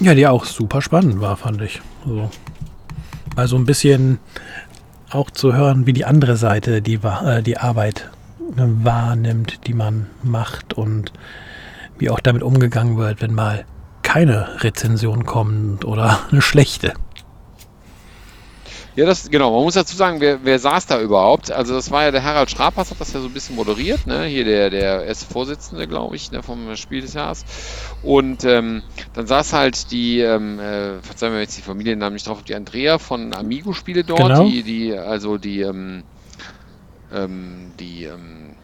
[0.00, 1.80] Ja, die auch super spannend war, fand ich.
[2.06, 2.30] So.
[3.34, 4.18] Also ein bisschen
[5.10, 10.74] auch zu hören, wie die andere Seite die, äh, die Arbeit wahrnimmt, die man macht
[10.74, 11.12] und
[11.98, 13.64] wie auch damit umgegangen wird, wenn mal
[14.02, 16.94] keine Rezension kommt oder eine schlechte.
[18.96, 19.52] Ja, das genau.
[19.54, 21.52] Man muss dazu sagen, wer, wer saß da überhaupt?
[21.52, 24.24] Also das war ja der Harald Schrapers, hat das ja so ein bisschen moderiert, ne?
[24.24, 27.44] Hier der, der erste Vorsitzende, glaube ich, ne, vom Spiel des Jahres.
[28.02, 28.82] Und ähm,
[29.12, 32.98] dann saß halt die, ähm, äh, verzeihen wir jetzt die Familiennamen nicht drauf, die Andrea
[32.98, 34.48] von Amigo Spiele dort, genau.
[34.48, 36.02] die, die, also die, ähm,
[37.12, 38.54] ähm, die, ähm,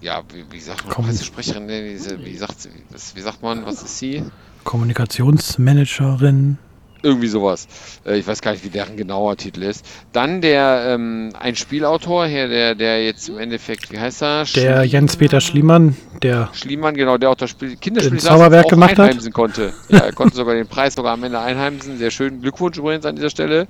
[0.00, 1.96] ja, wie, wie sagt man, Pressesprecherin, wie
[2.36, 2.68] sagt,
[3.14, 4.22] wie sagt man, was ist sie?
[4.62, 6.58] Kommunikationsmanagerin.
[7.02, 7.66] Irgendwie sowas.
[8.04, 9.86] Äh, ich weiß gar nicht, wie deren genauer Titel ist.
[10.12, 14.44] Dann der ähm, ein Spielautor, hier, der, der jetzt im Endeffekt, wie heißt er?
[14.54, 19.34] Der Jens-Peter Schliemann, der Schliemann, genau, der auch das Spiel Kinderspiel Zauberwerk gemacht einheimsen hat.
[19.34, 19.72] konnte.
[19.88, 21.96] Ja, er konnte sogar den Preis sogar am Ende einheimsen.
[21.98, 22.42] Sehr schön.
[22.42, 23.66] Glückwunsch übrigens an dieser Stelle.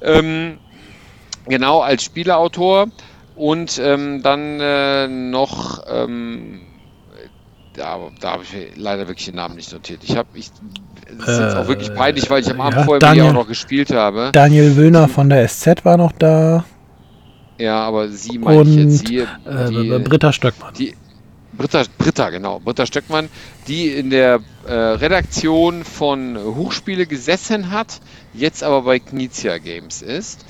[0.00, 0.58] Ähm,
[1.46, 2.88] genau, als Spieleautor.
[3.34, 6.60] Und ähm, dann äh, noch ähm,
[7.74, 10.04] da, da habe ich leider wirklich den Namen nicht notiert.
[10.04, 10.50] Ich habe, ich,
[11.18, 13.32] das ist jetzt auch wirklich äh, peinlich, weil ich am Abend ja, vorher Daniel, auch
[13.32, 14.30] noch gespielt habe.
[14.32, 16.64] Daniel Wöhner von der SZ war noch da.
[17.58, 19.26] Ja, aber sie meine ich jetzt hier.
[19.44, 20.74] Äh, die, Britta Stöckmann.
[20.74, 20.94] Die,
[21.52, 22.60] Britta, Britta, genau.
[22.60, 23.28] Britta Stöckmann,
[23.68, 28.00] die in der äh, Redaktion von Hochspiele gesessen hat,
[28.32, 30.44] jetzt aber bei Knizia Games ist.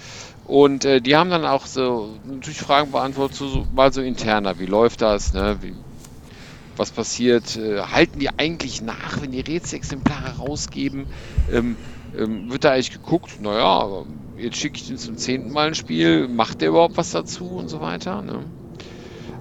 [0.46, 4.66] Und äh, die haben dann auch so natürlich Fragen beantwortet, so, mal so interner, wie
[4.66, 5.58] läuft das, ne?
[5.60, 5.74] wie,
[6.76, 11.06] was passiert, äh, halten die eigentlich nach, wenn die Rätselexemplare rausgeben?
[11.50, 11.76] Ähm,
[12.14, 14.04] ähm, wird da eigentlich geguckt, naja,
[14.36, 17.68] jetzt schicke ich den zum zehnten Mal ein Spiel, macht der überhaupt was dazu und
[17.68, 18.22] so weiter.
[18.22, 18.44] Ne?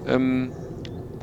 [0.05, 0.53] Ähm,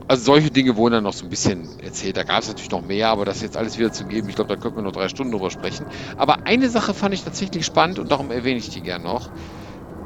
[0.06, 2.16] also solche Dinge wurden dann noch so ein bisschen erzählt.
[2.16, 4.48] Da gab es natürlich noch mehr, aber das jetzt alles wieder zu geben, ich glaube,
[4.48, 5.86] da könnten wir noch drei Stunden drüber sprechen.
[6.16, 9.30] Aber eine Sache fand ich tatsächlich spannend und darum erwähne ich die gern noch.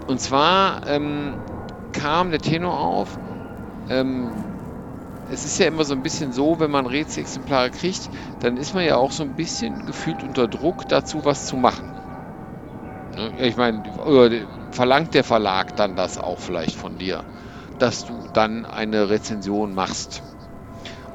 [0.07, 1.39] Und zwar ähm,
[1.93, 3.19] kam der Tenor auf,
[3.89, 4.52] ähm,
[5.33, 8.85] es ist ja immer so ein bisschen so, wenn man Rätselexemplare kriegt, dann ist man
[8.85, 11.97] ja auch so ein bisschen gefühlt unter Druck dazu, was zu machen.
[13.39, 13.83] Ich meine,
[14.71, 17.25] verlangt der Verlag dann das auch vielleicht von dir,
[17.79, 20.23] dass du dann eine Rezension machst.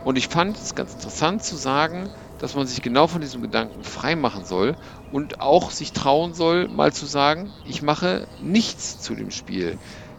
[0.01, 3.83] Und ich fand es ganz interessant zu sagen, dass man sich genau von diesem Gedanken
[3.83, 4.77] frei machen soll
[5.11, 9.77] und auch sich trauen soll, mal zu sagen, ich mache nichts zu dem Spiel.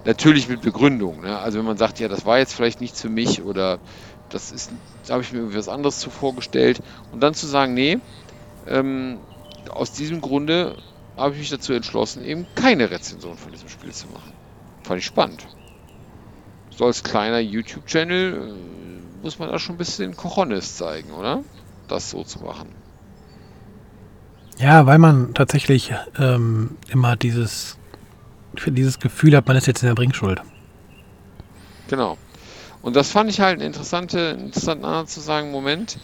[0.08, 1.20] Natürlich mit Begründung.
[1.20, 1.38] Ne?
[1.38, 3.78] Also wenn man sagt, ja, das war jetzt vielleicht nichts für mich oder
[4.30, 4.72] das ist,
[5.06, 6.80] da habe ich mir irgendwie was anderes zu vorgestellt.
[7.12, 7.98] Und dann zu sagen, nee,
[8.66, 9.18] ähm,
[9.68, 10.76] aus diesem Grunde
[11.14, 14.32] habe ich mich dazu entschlossen, eben keine Rezension von diesem Spiel zu machen.
[14.82, 15.46] Fand ich spannend.
[16.70, 18.54] So als kleiner YouTube-Channel,
[19.22, 21.44] muss man da schon ein bisschen Cojones zeigen, oder?
[21.86, 22.70] Das so zu machen.
[24.58, 27.77] Ja, weil man tatsächlich ähm, immer dieses,
[28.66, 30.40] dieses Gefühl hat, man ist jetzt in der Bringschuld.
[31.88, 32.18] Genau.
[32.82, 35.98] Und das fand ich halt eine interessante, interessante Art zu sagen, Moment,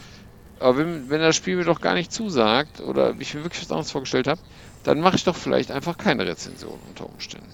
[0.61, 3.71] aber wenn, wenn das Spiel mir doch gar nicht zusagt oder ich mir wirklich was
[3.71, 4.41] anderes vorgestellt habe,
[4.83, 7.53] dann mache ich doch vielleicht einfach keine Rezension unter Umständen.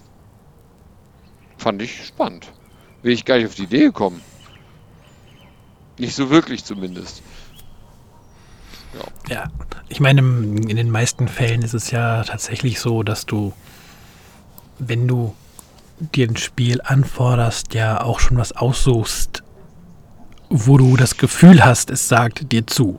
[1.59, 2.53] Fand ich spannend.
[3.03, 4.21] Wäre ich gar nicht auf die Idee gekommen.
[5.99, 7.23] Nicht so wirklich zumindest.
[9.29, 9.35] Ja.
[9.35, 9.51] ja,
[9.89, 13.53] ich meine, in den meisten Fällen ist es ja tatsächlich so, dass du,
[14.81, 15.35] wenn du
[16.01, 19.43] dir ein Spiel anforderst, ja auch schon was aussuchst,
[20.49, 22.99] wo du das Gefühl hast, es sagt dir zu.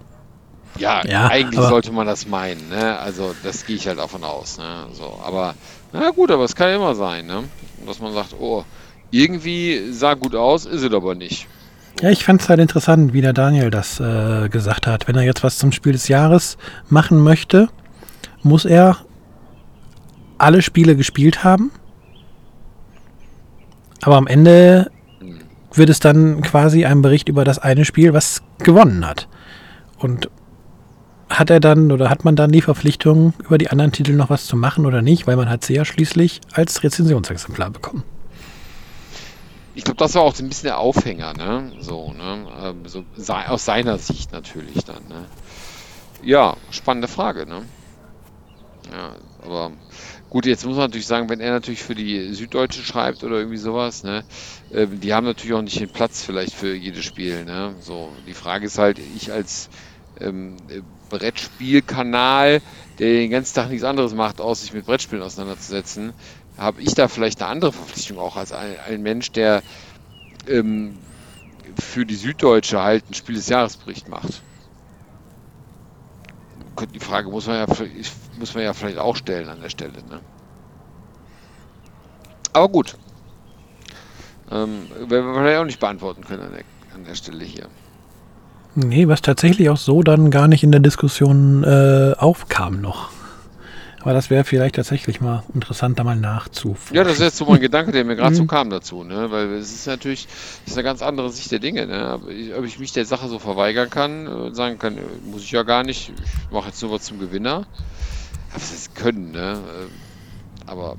[0.77, 2.97] Ja, ja eigentlich sollte man das meinen, ne?
[2.97, 4.87] Also das gehe ich halt davon aus, ne?
[4.93, 5.55] So, aber
[5.91, 7.43] na gut, aber es kann ja immer sein, ne?
[7.85, 8.63] Dass man sagt, oh,
[9.09, 11.47] irgendwie sah gut aus, ist es aber nicht.
[12.01, 15.07] Ja, ich fand es halt interessant, wie der Daniel das äh, gesagt hat.
[15.07, 16.57] Wenn er jetzt was zum Spiel des Jahres
[16.89, 17.67] machen möchte,
[18.41, 18.97] muss er
[20.41, 21.71] alle Spiele gespielt haben.
[24.01, 24.91] Aber am Ende
[25.73, 29.27] wird es dann quasi ein Bericht über das eine Spiel, was gewonnen hat.
[29.97, 30.29] Und
[31.29, 34.45] hat er dann oder hat man dann die Verpflichtung, über die anderen Titel noch was
[34.45, 38.03] zu machen oder nicht, weil man hat sie ja schließlich als Rezensionsexemplar bekommen.
[39.73, 41.71] Ich glaube, das war auch so ein bisschen der Aufhänger, ne?
[41.79, 42.45] So, ne?
[42.61, 45.25] Ähm, so aus seiner Sicht natürlich dann, ne?
[46.23, 47.61] Ja, spannende Frage, ne?
[48.91, 49.15] Ja,
[49.45, 49.71] aber
[50.31, 53.57] gut, jetzt muss man natürlich sagen, wenn er natürlich für die Süddeutsche schreibt oder irgendwie
[53.57, 54.25] sowas, ne?
[54.69, 57.75] Äh, die haben natürlich auch nicht den Platz vielleicht für jedes Spiel, ne?
[57.81, 59.69] So, die Frage ist halt, ich als
[60.19, 60.57] ähm,
[61.09, 62.61] Brettspielkanal,
[62.99, 66.13] der den ganzen Tag nichts anderes macht, aus sich mit Brettspielen auseinanderzusetzen,
[66.57, 69.63] habe ich da vielleicht eine andere Verpflichtung auch als ein, ein Mensch, der
[70.47, 71.05] ähm,
[71.79, 74.43] für die Süddeutsche halt ein Spiel des Jahresbericht macht.
[76.93, 77.67] Die Frage muss man ja,
[78.41, 79.93] muss man ja vielleicht auch stellen an der Stelle.
[80.09, 80.19] Ne?
[82.51, 82.97] Aber gut.
[84.51, 86.63] Ähm, werden wir vielleicht auch nicht beantworten können an der,
[86.93, 87.67] an der Stelle hier.
[88.75, 93.09] Nee, was tatsächlich auch so dann gar nicht in der Diskussion äh, aufkam noch.
[94.01, 96.95] Aber das wäre vielleicht tatsächlich mal interessant, da mal nachzuforschen.
[96.95, 98.47] Ja, das ist jetzt so mein Gedanke, der mir gerade so mhm.
[98.47, 99.29] kam dazu, ne?
[99.29, 100.27] Weil es ist natürlich,
[100.65, 102.19] das ist eine ganz andere Sicht der Dinge, ne?
[102.57, 105.63] Ob ich mich der Sache so verweigern kann und sagen kann, äh, muss ich ja
[105.63, 107.65] gar nicht, ich mache jetzt nur was zum Gewinner.
[108.53, 109.59] Das ist können, ne?
[109.59, 110.97] Äh, aber,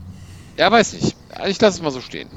[0.56, 1.16] ja, weiß nicht.
[1.46, 2.28] Ich lasse es mal so stehen.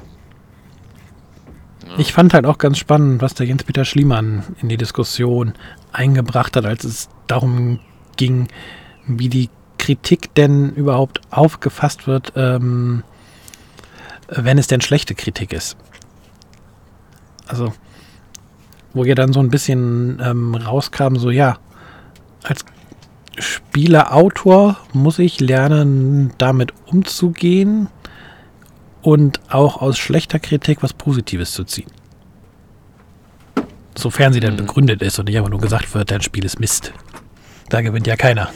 [1.98, 5.54] Ich fand halt auch ganz spannend, was der Jens-Peter Schliemann in die Diskussion
[5.92, 7.78] eingebracht hat, als es darum
[8.16, 8.48] ging,
[9.06, 13.04] wie die Kritik denn überhaupt aufgefasst wird, ähm,
[14.28, 15.76] wenn es denn schlechte Kritik ist.
[17.46, 17.72] Also,
[18.92, 21.58] wo ihr dann so ein bisschen ähm, rauskam, so ja,
[22.42, 22.64] als
[23.38, 27.88] Spielerautor muss ich lernen, damit umzugehen
[29.02, 31.90] und auch aus schlechter Kritik was Positives zu ziehen.
[33.96, 34.58] Sofern sie dann mhm.
[34.58, 36.92] begründet ist und nicht einfach nur gesagt wird, dein Spiel ist Mist.
[37.68, 38.50] Da gewinnt ja keiner.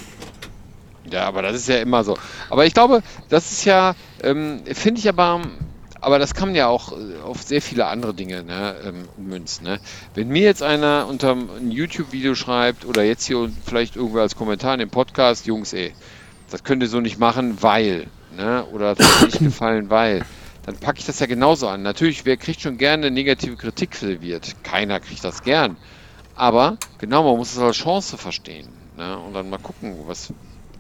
[1.11, 2.17] Ja, aber das ist ja immer so.
[2.49, 5.41] Aber ich glaube, das ist ja, ähm, finde ich aber,
[6.01, 9.65] aber das kann man ja auch äh, auf sehr viele andere Dinge ne, ähm, ummünzen.
[9.67, 9.81] Ne?
[10.15, 14.75] Wenn mir jetzt einer unter ein YouTube-Video schreibt oder jetzt hier vielleicht irgendwo als Kommentar
[14.75, 15.93] in dem Podcast, Jungs, ey,
[16.51, 18.65] das könnt ihr so nicht machen, weil, ne?
[18.73, 20.25] oder das hat nicht gefallen, weil
[20.67, 21.83] dann packe ich das ja genauso an.
[21.83, 24.57] Natürlich, wer kriegt schon gerne negative Kritik serviert?
[24.63, 25.77] Keiner kriegt das gern.
[26.35, 28.69] Aber genau, man muss es als Chance verstehen.
[28.97, 29.19] Ne?
[29.19, 30.33] Und dann mal gucken, was,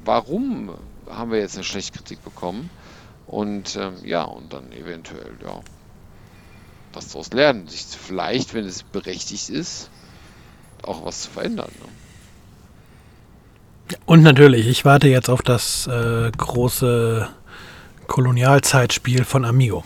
[0.04, 0.70] warum
[1.08, 2.70] haben wir jetzt eine schlechte Kritik bekommen?
[3.30, 5.60] Und ähm, ja, und dann eventuell, ja,
[6.92, 7.68] was daraus lernen.
[7.68, 9.88] Sich vielleicht, wenn es berechtigt ist,
[10.82, 11.70] auch was zu verändern.
[11.80, 11.88] Ne?
[14.04, 17.28] Und natürlich, ich warte jetzt auf das äh, große
[18.08, 19.84] Kolonialzeitspiel von Amigo.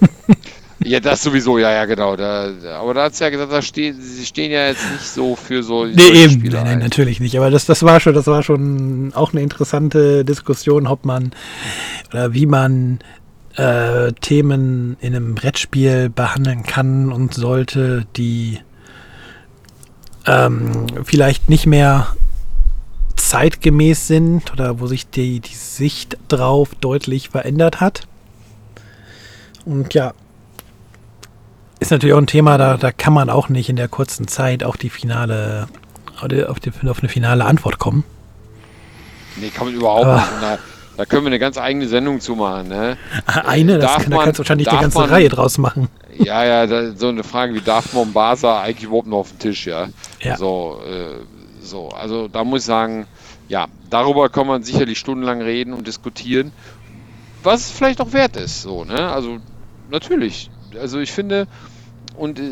[0.86, 2.14] Ja, das sowieso, ja, ja, genau.
[2.14, 5.34] Da, aber da hat es ja gesagt, da stehen, sie stehen ja jetzt nicht so
[5.34, 5.84] für so.
[5.84, 7.36] Nee, eben, Spiele nein, natürlich nicht.
[7.36, 11.32] Aber das, das war schon, das war schon auch eine interessante Diskussion, ob man
[12.10, 13.00] oder wie man
[13.56, 18.60] äh, Themen in einem Brettspiel behandeln kann und sollte, die
[20.26, 22.14] ähm, vielleicht nicht mehr
[23.16, 28.06] zeitgemäß sind oder wo sich die, die Sicht drauf deutlich verändert hat.
[29.64, 30.14] Und ja,
[31.86, 34.64] ist natürlich auch ein Thema, da, da kann man auch nicht in der kurzen Zeit
[34.64, 35.68] auf die finale,
[36.20, 38.04] auf, die, auf eine finale Antwort kommen.
[39.36, 40.58] Nee, kann man überhaupt Aber, nicht.
[40.96, 42.68] Da können wir eine ganz eigene Sendung zu machen.
[42.68, 42.96] Ne?
[43.26, 45.88] Eine, das kann, da kannst du wahrscheinlich eine ganze man, Reihe draus machen.
[46.18, 49.66] Ja, ja, da, so eine Frage wie darf Mombasa eigentlich überhaupt noch auf den Tisch,
[49.66, 49.88] ja?
[50.20, 50.36] ja.
[50.36, 51.20] So, äh,
[51.60, 53.06] so, also da muss ich sagen,
[53.48, 56.50] ja, darüber kann man sicherlich stundenlang reden und diskutieren,
[57.42, 59.08] was vielleicht auch wert ist, so, ne?
[59.08, 59.38] Also
[59.90, 60.50] natürlich.
[60.80, 61.46] Also ich finde,
[62.16, 62.42] und äh,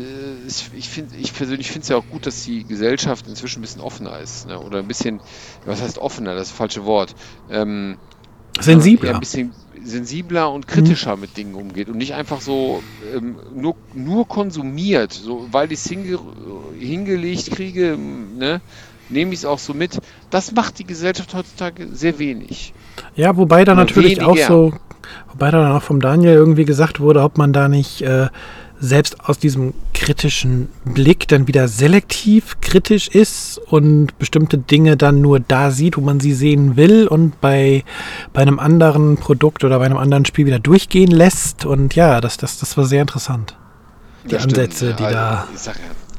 [0.47, 3.81] ich, finde, ich persönlich finde es ja auch gut, dass die Gesellschaft inzwischen ein bisschen
[3.81, 4.47] offener ist.
[4.47, 4.59] Ne?
[4.59, 5.19] Oder ein bisschen,
[5.65, 7.15] was heißt offener, das ist das falsche Wort.
[7.49, 7.97] Ähm,
[8.59, 9.13] sensibler.
[9.13, 9.53] ein bisschen
[9.83, 11.21] sensibler und kritischer mhm.
[11.21, 12.81] mit Dingen umgeht und nicht einfach so
[13.13, 16.19] ähm, nur, nur konsumiert, so weil ich es hinge
[16.79, 18.61] hingelegt kriege, ne,
[19.09, 19.99] nehme ich es auch so mit.
[20.29, 22.73] Das macht die Gesellschaft heutzutage sehr wenig.
[23.15, 24.27] Ja, wobei da natürlich weniger.
[24.27, 24.73] auch so,
[25.31, 28.27] wobei da dann auch vom Daniel irgendwie gesagt wurde, ob man da nicht äh,
[28.79, 35.39] selbst aus diesem kritischen Blick dann wieder selektiv kritisch ist und bestimmte Dinge dann nur
[35.39, 37.83] da sieht, wo man sie sehen will und bei,
[38.33, 41.65] bei einem anderen Produkt oder bei einem anderen Spiel wieder durchgehen lässt.
[41.65, 43.55] Und ja, das, das, das war sehr interessant.
[44.25, 44.99] Die das Ansätze, stimmt.
[44.99, 45.47] die da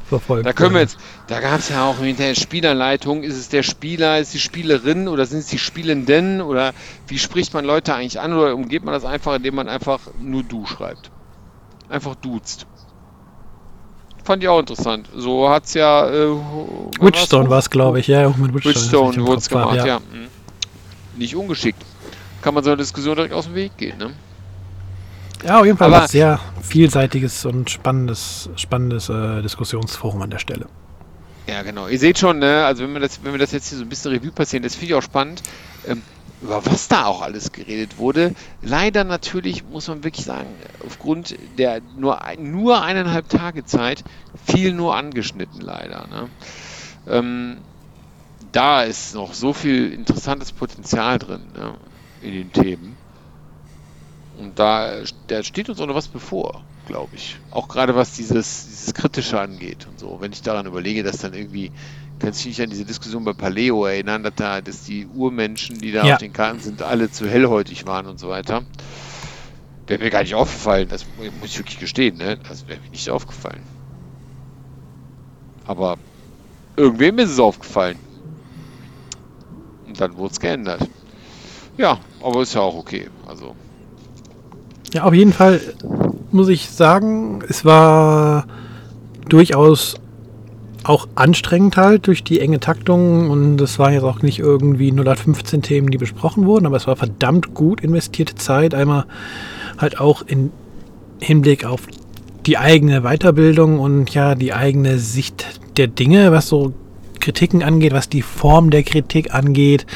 [0.08, 3.48] verfolgt Da können wir jetzt, da gab es ja auch in der Spielerleitung, ist es
[3.48, 6.72] der Spieler, ist die Spielerin oder sind es die Spielenden oder
[7.08, 10.42] wie spricht man Leute eigentlich an oder umgeht man das einfach, indem man einfach nur
[10.44, 11.10] du schreibt?
[11.88, 12.66] Einfach duzt.
[14.24, 15.08] Fand ich auch interessant.
[15.14, 16.08] So hat es ja.
[16.08, 16.30] Äh,
[17.00, 18.74] Witchstone war es, glaube ich, ja, mit Witchstone.
[18.74, 19.86] Witchstone wurde es gemacht, ja.
[19.86, 19.96] ja.
[19.96, 20.26] Hm.
[21.16, 21.80] Nicht ungeschickt.
[22.42, 24.10] Kann man so eine Diskussion direkt aus dem Weg gehen, ne?
[25.44, 30.66] Ja, auf jeden Fall ein sehr vielseitiges und spannendes, spannendes äh, Diskussionsforum an der Stelle.
[31.46, 31.86] Ja, genau.
[31.86, 33.88] Ihr seht schon, ne, also wenn wir das, wenn wir das jetzt hier so ein
[33.88, 35.42] bisschen Revue passieren, das finde ich auch spannend.
[35.86, 36.02] Ähm,
[36.40, 38.34] über was da auch alles geredet wurde.
[38.62, 40.48] Leider natürlich, muss man wirklich sagen,
[40.84, 44.04] aufgrund der nur, nur eineinhalb Tage Zeit
[44.44, 46.06] viel nur angeschnitten, leider.
[46.08, 46.30] Ne?
[47.06, 47.58] Ähm,
[48.52, 51.74] da ist noch so viel interessantes Potenzial drin ne,
[52.20, 52.96] in den Themen.
[54.38, 57.38] Und da, da steht uns auch noch was bevor, glaube ich.
[57.50, 60.20] Auch gerade was dieses, dieses Kritische angeht und so.
[60.20, 61.72] Wenn ich daran überlege, dass dann irgendwie
[62.18, 65.92] kannst du dich an diese Diskussion bei Paleo erinnern, dass, da, dass die Urmenschen, die
[65.92, 66.14] da ja.
[66.14, 68.62] auf den Karten sind, alle zu hellhäutig waren und so weiter.
[69.86, 71.06] Wäre mir gar nicht aufgefallen, das
[71.40, 72.38] muss ich wirklich gestehen, ne?
[72.48, 73.62] Das wäre mir nicht aufgefallen.
[75.66, 75.96] Aber
[76.76, 77.98] irgendwem ist es aufgefallen.
[79.86, 80.88] Und dann wurde es geändert.
[81.76, 83.08] Ja, aber ist ja auch okay.
[83.26, 83.54] Also.
[84.92, 85.60] Ja, auf jeden Fall
[86.32, 88.46] muss ich sagen, es war
[89.28, 89.96] durchaus
[90.88, 95.62] auch anstrengend halt durch die enge Taktung und es waren jetzt auch nicht irgendwie 0815
[95.62, 98.74] Themen, die besprochen wurden, aber es war verdammt gut investierte Zeit.
[98.74, 99.06] Einmal
[99.78, 100.52] halt auch in
[101.20, 101.82] Hinblick auf
[102.46, 106.72] die eigene Weiterbildung und ja, die eigene Sicht der Dinge, was so
[107.18, 109.86] Kritiken angeht, was die Form der Kritik angeht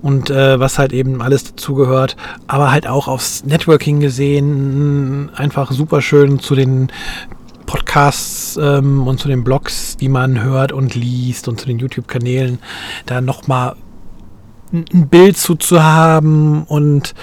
[0.00, 2.16] und äh, was halt eben alles dazugehört,
[2.46, 6.90] aber halt auch aufs Networking gesehen, einfach super schön zu den
[7.66, 12.58] Podcasts ähm, und zu den Blogs, die man hört und liest und zu den YouTube-Kanälen,
[13.06, 13.76] da nochmal
[14.72, 17.14] ein Bild zu, zu haben und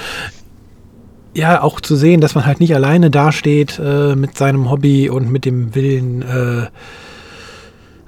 [1.33, 5.31] ja, auch zu sehen, dass man halt nicht alleine dasteht äh, mit seinem Hobby und
[5.31, 6.67] mit dem Willen, äh,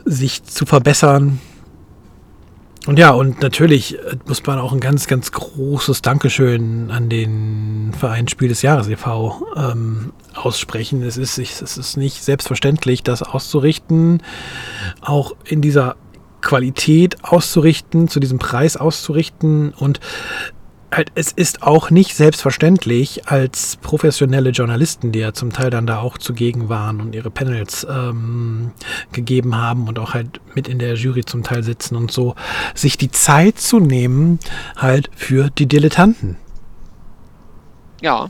[0.05, 1.39] sich zu verbessern
[2.85, 7.93] und ja, und natürlich äh, muss man auch ein ganz, ganz großes Dankeschön an den
[7.97, 9.45] Verein Spiel des Jahres e.V.
[9.55, 11.01] Ähm, aussprechen.
[11.01, 14.21] Es ist, es ist nicht selbstverständlich, das auszurichten,
[15.01, 15.95] auch in dieser
[16.41, 20.01] Qualität auszurichten, zu diesem Preis auszurichten und
[21.15, 26.17] es ist auch nicht selbstverständlich als professionelle Journalisten, die ja zum Teil dann da auch
[26.17, 28.71] zugegen waren und ihre Panels ähm,
[29.11, 32.35] gegeben haben und auch halt mit in der Jury zum Teil sitzen und so,
[32.75, 34.39] sich die Zeit zu nehmen
[34.75, 36.37] halt für die Dilettanten.
[38.01, 38.29] Ja,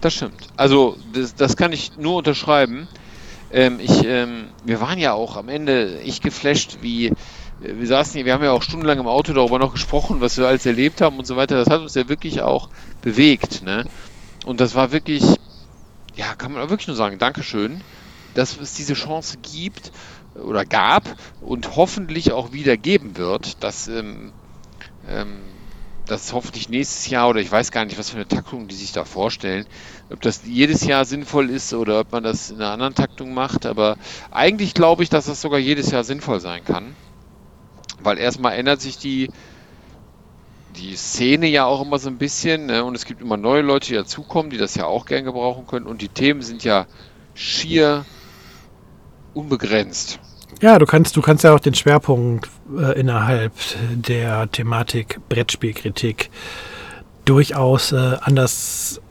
[0.00, 0.48] das stimmt.
[0.56, 2.88] Also das, das kann ich nur unterschreiben.
[3.52, 7.12] Ähm, ich, ähm, wir waren ja auch am Ende ich geflasht, wie
[7.58, 10.46] wir saßen hier, wir haben ja auch stundenlang im Auto darüber noch gesprochen, was wir
[10.46, 11.56] alles erlebt haben und so weiter.
[11.56, 12.68] Das hat uns ja wirklich auch
[13.00, 13.86] bewegt, ne?
[14.44, 15.24] Und das war wirklich,
[16.14, 17.82] ja, kann man wirklich nur sagen, Dankeschön,
[18.34, 19.90] dass es diese Chance gibt
[20.34, 24.32] oder gab und hoffentlich auch wieder geben wird, dass ähm,
[25.08, 25.40] ähm,
[26.06, 28.92] das hoffentlich nächstes Jahr oder ich weiß gar nicht, was für eine Taktung die sich
[28.92, 29.66] da vorstellen,
[30.10, 33.66] ob das jedes Jahr sinnvoll ist oder ob man das in einer anderen Taktung macht,
[33.66, 33.96] aber
[34.30, 36.94] eigentlich glaube ich, dass das sogar jedes Jahr sinnvoll sein kann.
[38.02, 39.30] Weil erstmal ändert sich die,
[40.76, 42.84] die Szene ja auch immer so ein bisschen ne?
[42.84, 45.86] und es gibt immer neue Leute, die dazukommen, die das ja auch gern gebrauchen können
[45.86, 46.86] und die Themen sind ja
[47.34, 48.04] schier
[49.34, 50.20] unbegrenzt.
[50.62, 53.52] Ja, du kannst, du kannst ja auch den Schwerpunkt äh, innerhalb
[53.90, 56.30] der Thematik Brettspielkritik
[57.26, 59.02] durchaus äh, anders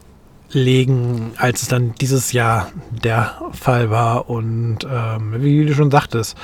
[0.51, 4.29] legen, als es dann dieses Jahr der Fall war.
[4.29, 6.35] Und ähm, wie du schon sagtest,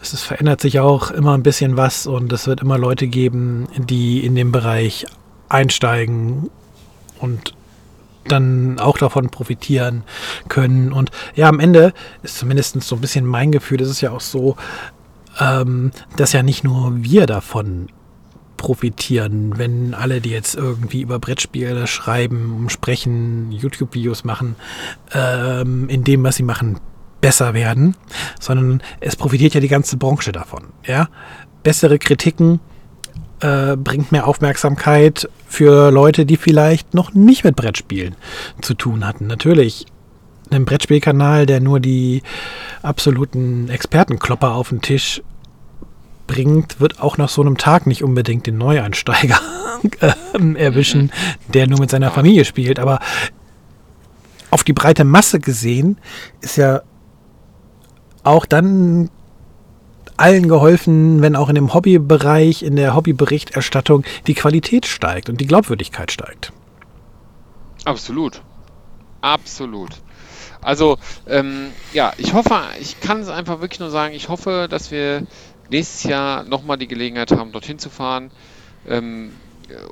[0.00, 4.24] es verändert sich auch immer ein bisschen was und es wird immer Leute geben, die
[4.24, 5.06] in dem Bereich
[5.48, 6.50] einsteigen
[7.18, 7.54] und
[8.28, 10.04] dann auch davon profitieren
[10.48, 10.92] können.
[10.92, 11.92] Und ja, am Ende
[12.22, 14.56] ist zumindest so ein bisschen mein Gefühl, ist ja auch so,
[15.40, 17.88] ähm, dass ja nicht nur wir davon
[18.56, 24.56] profitieren, wenn alle, die jetzt irgendwie über Brettspiele schreiben, sprechen, YouTube-Videos machen,
[25.12, 26.80] ähm, in dem, was sie machen,
[27.20, 27.96] besser werden,
[28.40, 30.64] sondern es profitiert ja die ganze Branche davon.
[30.86, 31.08] Ja?
[31.62, 32.60] Bessere Kritiken
[33.40, 38.16] äh, bringt mehr Aufmerksamkeit für Leute, die vielleicht noch nicht mit Brettspielen
[38.60, 39.26] zu tun hatten.
[39.26, 39.86] Natürlich
[40.50, 42.22] ein Brettspielkanal, der nur die
[42.82, 45.22] absoluten Expertenklopper auf den Tisch
[46.26, 49.40] bringt, wird auch nach so einem Tag nicht unbedingt den Neueinsteiger
[50.00, 51.10] äh, erwischen,
[51.52, 52.78] der nur mit seiner Familie spielt.
[52.78, 53.00] Aber
[54.50, 55.98] auf die breite Masse gesehen
[56.40, 56.82] ist ja
[58.24, 59.10] auch dann
[60.16, 65.46] allen geholfen, wenn auch in dem Hobbybereich, in der Hobbyberichterstattung die Qualität steigt und die
[65.46, 66.52] Glaubwürdigkeit steigt.
[67.84, 68.42] Absolut.
[69.20, 69.90] Absolut.
[70.60, 70.98] Also,
[71.28, 75.26] ähm, ja, ich hoffe, ich kann es einfach wirklich nur sagen, ich hoffe, dass wir
[75.70, 78.30] nächstes Jahr nochmal die Gelegenheit haben, dorthin zu fahren
[78.88, 79.32] ähm,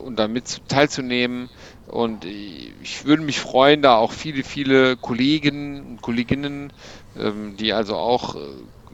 [0.05, 1.49] und damit teilzunehmen.
[1.87, 6.73] Und ich würde mich freuen, da auch viele, viele Kollegen und Kolleginnen,
[7.19, 8.39] ähm, die also auch, äh,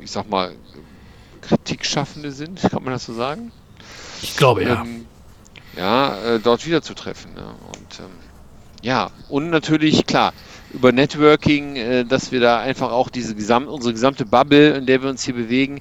[0.00, 0.54] ich sag mal,
[1.40, 3.52] Kritikschaffende sind, kann man das so sagen?
[4.22, 4.82] Ich glaube ja.
[4.82, 5.06] Ähm,
[5.76, 7.34] ja, äh, dort wieder zu treffen.
[7.34, 7.42] Ne?
[7.44, 8.10] Und ähm,
[8.82, 10.32] ja, und natürlich, klar,
[10.72, 15.02] über Networking, äh, dass wir da einfach auch diese gesamt, unsere gesamte Bubble, in der
[15.02, 15.80] wir uns hier bewegen,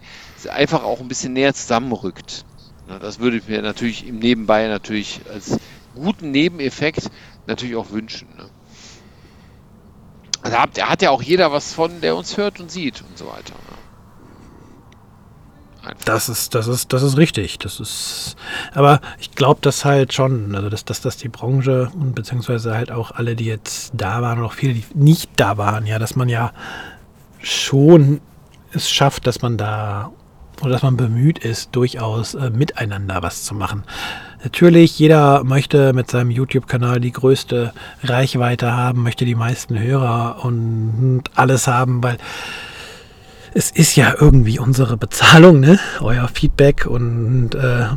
[0.49, 2.45] einfach auch ein bisschen näher zusammenrückt.
[2.87, 5.57] Ja, das würde ich mir natürlich im Nebenbei natürlich als
[5.95, 7.09] guten Nebeneffekt
[7.47, 8.27] natürlich auch wünschen.
[8.37, 8.45] Ne?
[10.41, 13.27] Also hat, hat ja auch jeder was von, der uns hört und sieht und so
[13.27, 13.53] weiter.
[16.05, 17.57] Das ist, das ist, das ist richtig.
[17.59, 18.35] Das ist,
[18.73, 22.91] aber ich glaube, dass halt schon, also dass, dass, dass die Branche und beziehungsweise halt
[22.91, 26.15] auch alle, die jetzt da waren und auch viele, die nicht da waren, ja, dass
[26.15, 26.51] man ja
[27.39, 28.21] schon
[28.73, 30.11] es schafft, dass man da
[30.61, 33.83] oder dass man bemüht ist, durchaus äh, miteinander was zu machen.
[34.43, 37.73] Natürlich, jeder möchte mit seinem YouTube-Kanal die größte
[38.03, 42.17] Reichweite haben, möchte die meisten Hörer und alles haben, weil
[43.53, 45.79] es ist ja irgendwie unsere Bezahlung, ne?
[45.99, 47.87] Euer Feedback und äh,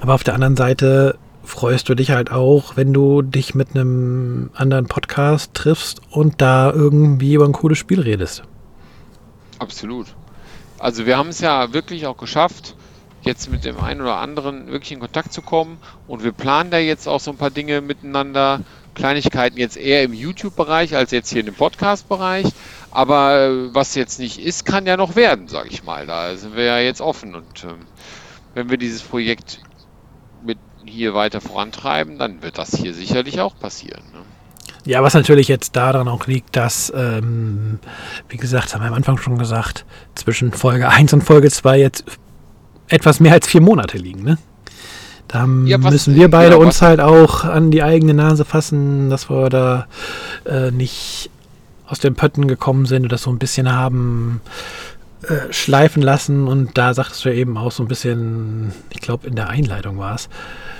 [0.00, 4.50] aber auf der anderen Seite freust du dich halt auch, wenn du dich mit einem
[4.54, 8.42] anderen Podcast triffst und da irgendwie über ein cooles Spiel redest.
[9.58, 10.14] Absolut.
[10.78, 12.76] Also wir haben es ja wirklich auch geschafft,
[13.22, 16.78] jetzt mit dem einen oder anderen wirklich in Kontakt zu kommen und wir planen da
[16.78, 18.60] jetzt auch so ein paar Dinge miteinander.
[18.94, 22.46] Kleinigkeiten jetzt eher im YouTube-Bereich als jetzt hier dem Podcast-Bereich.
[22.90, 26.06] Aber äh, was jetzt nicht ist, kann ja noch werden, sage ich mal.
[26.06, 27.34] Da sind wir ja jetzt offen.
[27.34, 27.86] Und ähm,
[28.54, 29.60] wenn wir dieses Projekt
[30.44, 34.02] mit hier weiter vorantreiben, dann wird das hier sicherlich auch passieren.
[34.12, 34.20] Ne?
[34.84, 37.78] Ja, was natürlich jetzt daran auch liegt, dass, ähm,
[38.28, 42.04] wie gesagt, haben wir am Anfang schon gesagt, zwischen Folge 1 und Folge 2 jetzt
[42.88, 44.22] etwas mehr als vier Monate liegen.
[44.22, 44.38] Ne?
[45.28, 49.10] Da ja, was, müssen wir beide ja, uns halt auch an die eigene Nase fassen,
[49.10, 49.86] dass wir da
[50.46, 51.30] äh, nicht
[51.86, 54.40] aus den Pötten gekommen sind und das so ein bisschen haben
[55.22, 56.48] äh, schleifen lassen.
[56.48, 59.98] Und da sagtest du ja eben auch so ein bisschen, ich glaube in der Einleitung
[59.98, 60.28] war es,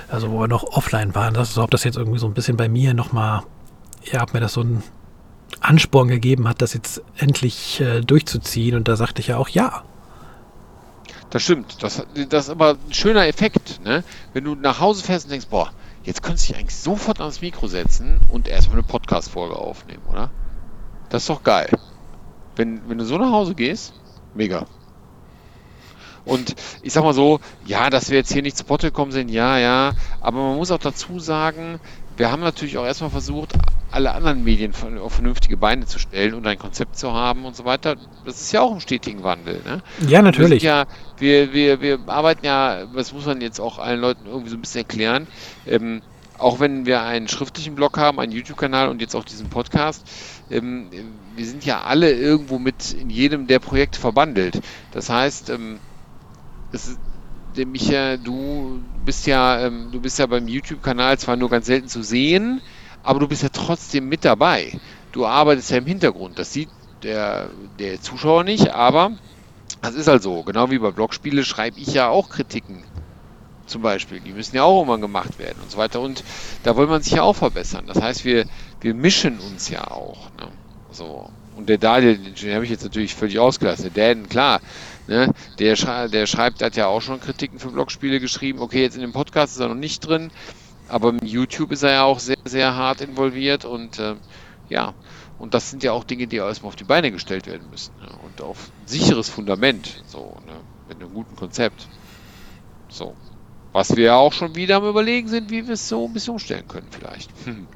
[0.09, 2.69] also wo wir noch offline waren, dass ob das jetzt irgendwie so ein bisschen bei
[2.69, 3.43] mir nochmal
[4.13, 4.83] ja, ob mir das so einen
[5.61, 8.77] Ansporn gegeben hat, das jetzt endlich äh, durchzuziehen.
[8.77, 9.83] Und da sagte ich ja auch ja.
[11.31, 11.83] Das stimmt.
[11.83, 14.03] Das, das ist aber ein schöner Effekt, ne?
[14.33, 15.71] Wenn du nach Hause fährst und denkst, boah,
[16.05, 20.31] jetzt könntest du dich eigentlich sofort ans Mikro setzen und erstmal eine Podcast-Folge aufnehmen, oder?
[21.11, 21.71] Das ist doch geil.
[22.57, 23.93] Wenn, wenn du so nach Hause gehst,
[24.35, 24.67] mega.
[26.25, 29.31] Und ich sag mal so, ja, dass wir jetzt hier nicht zu Potte gekommen sind,
[29.31, 31.81] ja, ja, aber man muss auch dazu sagen,
[32.19, 33.55] wir haben natürlich auch erstmal versucht,
[33.91, 37.65] alle anderen Medien auf vernünftige Beine zu stellen und ein Konzept zu haben und so
[37.65, 37.97] weiter.
[38.27, 39.63] Das ist ja auch ein stetigen Wandel.
[39.65, 39.83] Ne?
[40.09, 40.63] Ja, natürlich.
[40.63, 40.87] Wir, ja,
[41.19, 44.61] wir, wir, wir arbeiten ja, das muss man jetzt auch allen Leuten irgendwie so ein
[44.61, 45.27] bisschen erklären,
[45.67, 46.03] ähm,
[46.37, 50.07] auch wenn wir einen schriftlichen Blog haben, einen YouTube-Kanal und jetzt auch diesen Podcast,
[50.51, 50.89] ähm,
[51.35, 54.61] wir sind ja alle irgendwo mit in jedem der Projekte verbandelt.
[54.93, 55.79] Das heißt, ähm,
[56.73, 56.99] es ist,
[57.57, 61.89] der Micha, du bist ja, ähm, du bist ja beim YouTube-Kanal zwar nur ganz selten
[61.89, 62.61] zu sehen,
[63.03, 64.79] aber du bist ja trotzdem mit dabei.
[65.13, 66.39] Du arbeitest ja im Hintergrund.
[66.39, 66.69] Das sieht
[67.03, 67.49] der,
[67.79, 69.13] der Zuschauer nicht, aber
[69.81, 70.43] das ist halt so.
[70.43, 72.85] Genau wie bei Blogspiele schreibe ich ja auch Kritiken
[73.65, 74.21] zum Beispiel.
[74.21, 76.03] Die müssen ja auch immer gemacht werden und so weiter.
[76.03, 76.23] Und
[76.63, 77.85] da will man sich ja auch verbessern.
[77.87, 78.45] Das heißt, wir,
[78.83, 80.29] wir mischen uns ja auch.
[80.39, 80.49] Ne?
[80.91, 81.31] So.
[81.57, 83.91] Und der Daniel, den habe ich jetzt natürlich völlig ausgelassen.
[83.95, 84.61] Der Dan, klar,
[85.09, 85.33] ne?
[85.59, 88.61] der, der schreibt, der hat ja auch schon Kritiken für Blogspiele geschrieben.
[88.61, 90.31] Okay, jetzt in dem Podcast ist er noch nicht drin,
[90.89, 94.15] aber im YouTube ist er ja auch sehr, sehr hart involviert und äh,
[94.69, 94.95] ja,
[95.39, 97.93] und das sind ja auch Dinge, die erstmal auf die Beine gestellt werden müssen.
[98.01, 98.09] Ne?
[98.25, 100.53] Und auf ein sicheres Fundament, so, ne?
[100.89, 101.89] mit einem guten Konzept.
[102.89, 103.15] So.
[103.73, 106.33] Was wir ja auch schon wieder am Überlegen sind, wie wir es so ein bisschen
[106.33, 107.31] umstellen können, vielleicht.
[107.45, 107.69] Hm.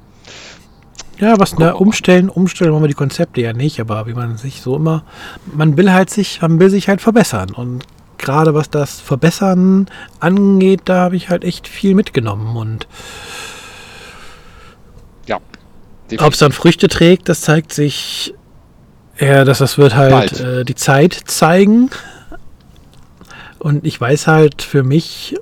[1.19, 4.61] Ja, was ne, umstellen, umstellen wollen wir die Konzepte ja nicht, aber wie man sich
[4.61, 5.03] so immer,
[5.45, 7.51] man will halt sich, man will sich halt verbessern.
[7.51, 7.85] Und
[8.17, 9.87] gerade was das Verbessern
[10.19, 12.55] angeht, da habe ich halt echt viel mitgenommen.
[12.57, 12.87] Und
[15.27, 15.39] ja.
[16.19, 18.33] Ob es dann Früchte trägt, das zeigt sich,
[19.19, 21.89] ja, dass das wird halt äh, die Zeit zeigen.
[23.59, 25.35] Und ich weiß halt für mich,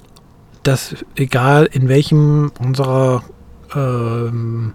[0.63, 3.24] dass egal in welchem unserer
[3.76, 4.74] ähm,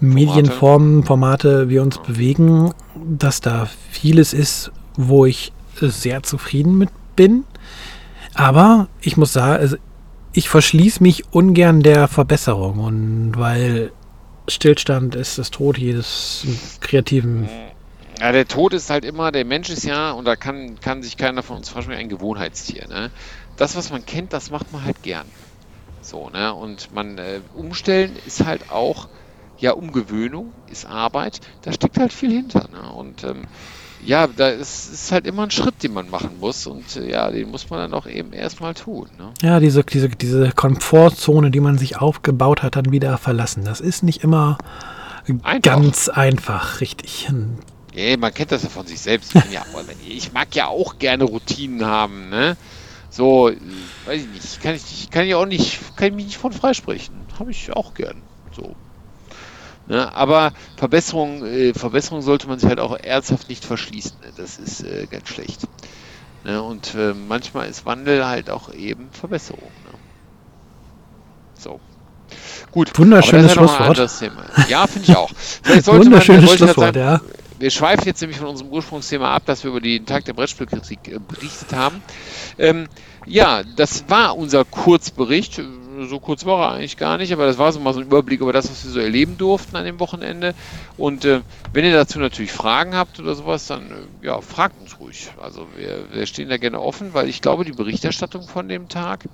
[0.00, 2.72] Medienformen, Formate wir uns bewegen,
[3.04, 7.44] dass da vieles ist, wo ich sehr zufrieden mit bin.
[8.34, 9.76] Aber ich muss sagen, also
[10.32, 13.92] ich verschließe mich ungern der Verbesserung und weil
[14.48, 16.46] Stillstand ist das Tod jedes
[16.80, 17.48] kreativen.
[18.18, 21.16] Ja, der Tod ist halt immer, der Mensch ist ja, und da kann, kann sich
[21.16, 22.86] keiner von uns vorstellen, ein Gewohnheitstier.
[22.88, 23.10] Ne?
[23.56, 25.26] Das, was man kennt, das macht man halt gern.
[26.02, 26.52] So, ne?
[26.52, 29.08] Und man äh, umstellen ist halt auch,
[29.58, 32.68] ja, Umgewöhnung ist Arbeit, da steckt halt viel hinter.
[32.72, 32.92] Ne?
[32.92, 33.44] Und ähm,
[34.04, 37.30] ja, da ist, ist halt immer ein Schritt, den man machen muss und äh, ja,
[37.30, 39.08] den muss man dann auch eben erstmal tun.
[39.16, 39.32] Ne?
[39.40, 43.64] Ja, diese, diese, diese Komfortzone, die man sich aufgebaut hat, dann wieder verlassen.
[43.64, 44.58] Das ist nicht immer
[45.44, 45.62] einfach.
[45.62, 47.30] ganz einfach, richtig.
[47.94, 49.36] Ja, man kennt das ja von sich selbst.
[49.36, 49.62] Ich, ja,
[50.08, 52.56] ich mag ja auch gerne Routinen haben, ne?
[53.12, 53.52] So,
[54.06, 57.14] weiß ich nicht, kann ich, kann ich auch nicht, kann ich mich nicht von freisprechen.
[57.38, 58.22] Habe ich auch gern.
[58.56, 58.74] So.
[59.86, 60.14] Ne?
[60.14, 64.16] Aber Verbesserung, äh, Verbesserung sollte man sich halt auch ernsthaft nicht verschließen.
[64.22, 64.32] Ne?
[64.38, 65.68] Das ist äh, ganz schlecht.
[66.44, 66.62] Ne?
[66.62, 69.60] Und äh, manchmal ist Wandel halt auch eben Verbesserung.
[69.60, 69.98] Ne?
[71.52, 71.80] So.
[72.70, 72.98] Gut.
[72.98, 73.98] Wunderschönes Schlusswort.
[74.70, 75.30] Ja, finde ich auch.
[75.84, 77.20] Wunderschönes man, Schlusswort, ja.
[77.62, 81.06] Wir schweifen jetzt nämlich von unserem Ursprungsthema ab, dass wir über den Tag der Brettspielkritik
[81.06, 82.02] äh, berichtet haben.
[82.58, 82.88] Ähm,
[83.24, 85.62] ja, das war unser Kurzbericht.
[86.08, 88.40] So kurz war er eigentlich gar nicht, aber das war so mal so ein Überblick
[88.40, 90.56] über das, was wir so erleben durften an dem Wochenende.
[90.96, 91.42] Und äh,
[91.72, 95.30] wenn ihr dazu natürlich Fragen habt oder sowas, dann äh, ja, fragt uns ruhig.
[95.40, 99.28] Also wir, wir stehen da gerne offen, weil ich glaube, die Berichterstattung von dem Tag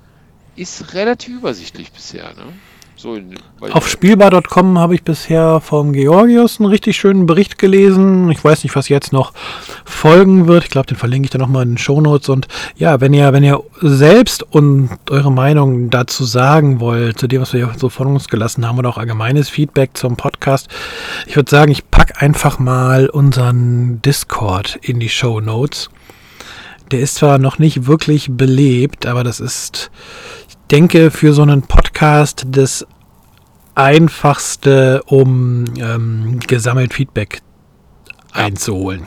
[0.54, 2.34] ist relativ übersichtlich bisher.
[2.34, 2.52] Ne?
[2.98, 3.16] So
[3.60, 8.28] Auf spielbar.com habe ich bisher vom Georgius einen richtig schönen Bericht gelesen.
[8.32, 9.32] Ich weiß nicht, was jetzt noch
[9.84, 10.64] folgen wird.
[10.64, 12.28] Ich glaube, den verlinke ich dann nochmal in den Shownotes.
[12.28, 17.40] Und ja, wenn ihr, wenn ihr selbst und eure Meinung dazu sagen wollt, zu dem,
[17.40, 20.68] was wir so von uns gelassen haben oder auch allgemeines Feedback zum Podcast,
[21.28, 25.88] ich würde sagen, ich packe einfach mal unseren Discord in die Shownotes.
[26.90, 29.90] Der ist zwar noch nicht wirklich belebt, aber das ist
[30.68, 32.86] denke, für so einen Podcast das
[33.74, 37.40] einfachste, um ähm, gesammelt Feedback
[38.34, 38.44] ja.
[38.44, 39.06] einzuholen.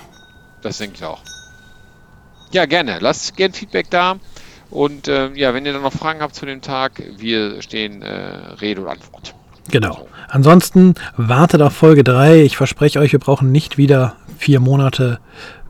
[0.61, 1.21] Das denke ich auch.
[2.51, 2.99] Ja, gerne.
[2.99, 4.17] Lasst gerne Feedback da.
[4.69, 8.09] Und äh, ja, wenn ihr dann noch Fragen habt zu dem Tag, wir stehen äh,
[8.61, 9.35] Rede und Antwort.
[9.69, 10.07] Genau.
[10.29, 12.41] Ansonsten wartet auf Folge 3.
[12.41, 15.19] Ich verspreche euch, wir brauchen nicht wieder vier Monate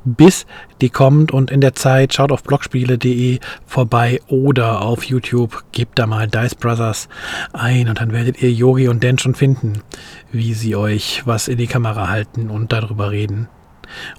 [0.04, 0.46] bis
[0.82, 1.32] die kommt.
[1.32, 6.56] Und in der Zeit schaut auf blogspiele.de vorbei oder auf YouTube, gebt da mal Dice
[6.56, 7.08] Brothers
[7.54, 9.82] ein und dann werdet ihr Yogi und Dan schon finden,
[10.32, 13.48] wie sie euch was in die Kamera halten und darüber reden.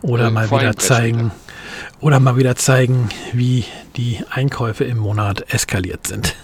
[0.02, 1.30] Oder mal wieder zeigen,
[2.00, 3.64] oder mal wieder zeigen, wie
[3.96, 6.34] die Einkäufe im Monat eskaliert sind.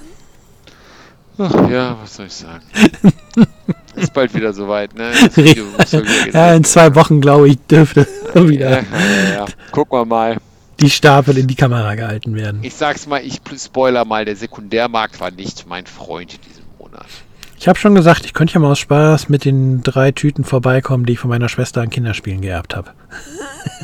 [1.39, 2.64] Ach ja, was soll ich sagen?
[3.95, 5.12] ist bald wieder soweit, ne?
[6.32, 8.09] ja, in zwei Wochen, glaube ich, dürfte
[8.47, 8.70] wieder.
[8.70, 9.47] Ja, ja, ja.
[9.72, 10.36] Gucken wir mal.
[10.80, 12.61] Die Stapel in die Kamera gehalten werden.
[12.62, 17.07] Ich sag's mal, ich spoiler mal, der Sekundärmarkt war nicht mein Freund in diesem Monat.
[17.59, 21.07] Ich habe schon gesagt, ich könnte ja mal aus Spaß mit den drei Tüten vorbeikommen,
[21.07, 22.91] die ich von meiner Schwester an Kinderspielen geerbt habe.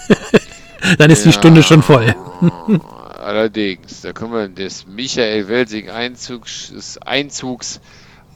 [0.98, 2.14] Dann ist die Stunde schon voll.
[3.18, 7.80] Allerdings, da können wir des Michael Welsing Einzugs, Einzugs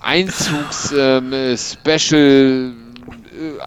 [0.00, 2.87] Einzugs-Special ähm, äh,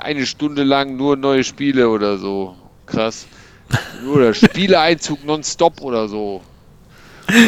[0.02, 2.56] eine Stunde lang nur neue Spiele oder so.
[2.86, 3.28] Krass.
[4.12, 6.42] Oder Spieleeinzug nonstop oder so.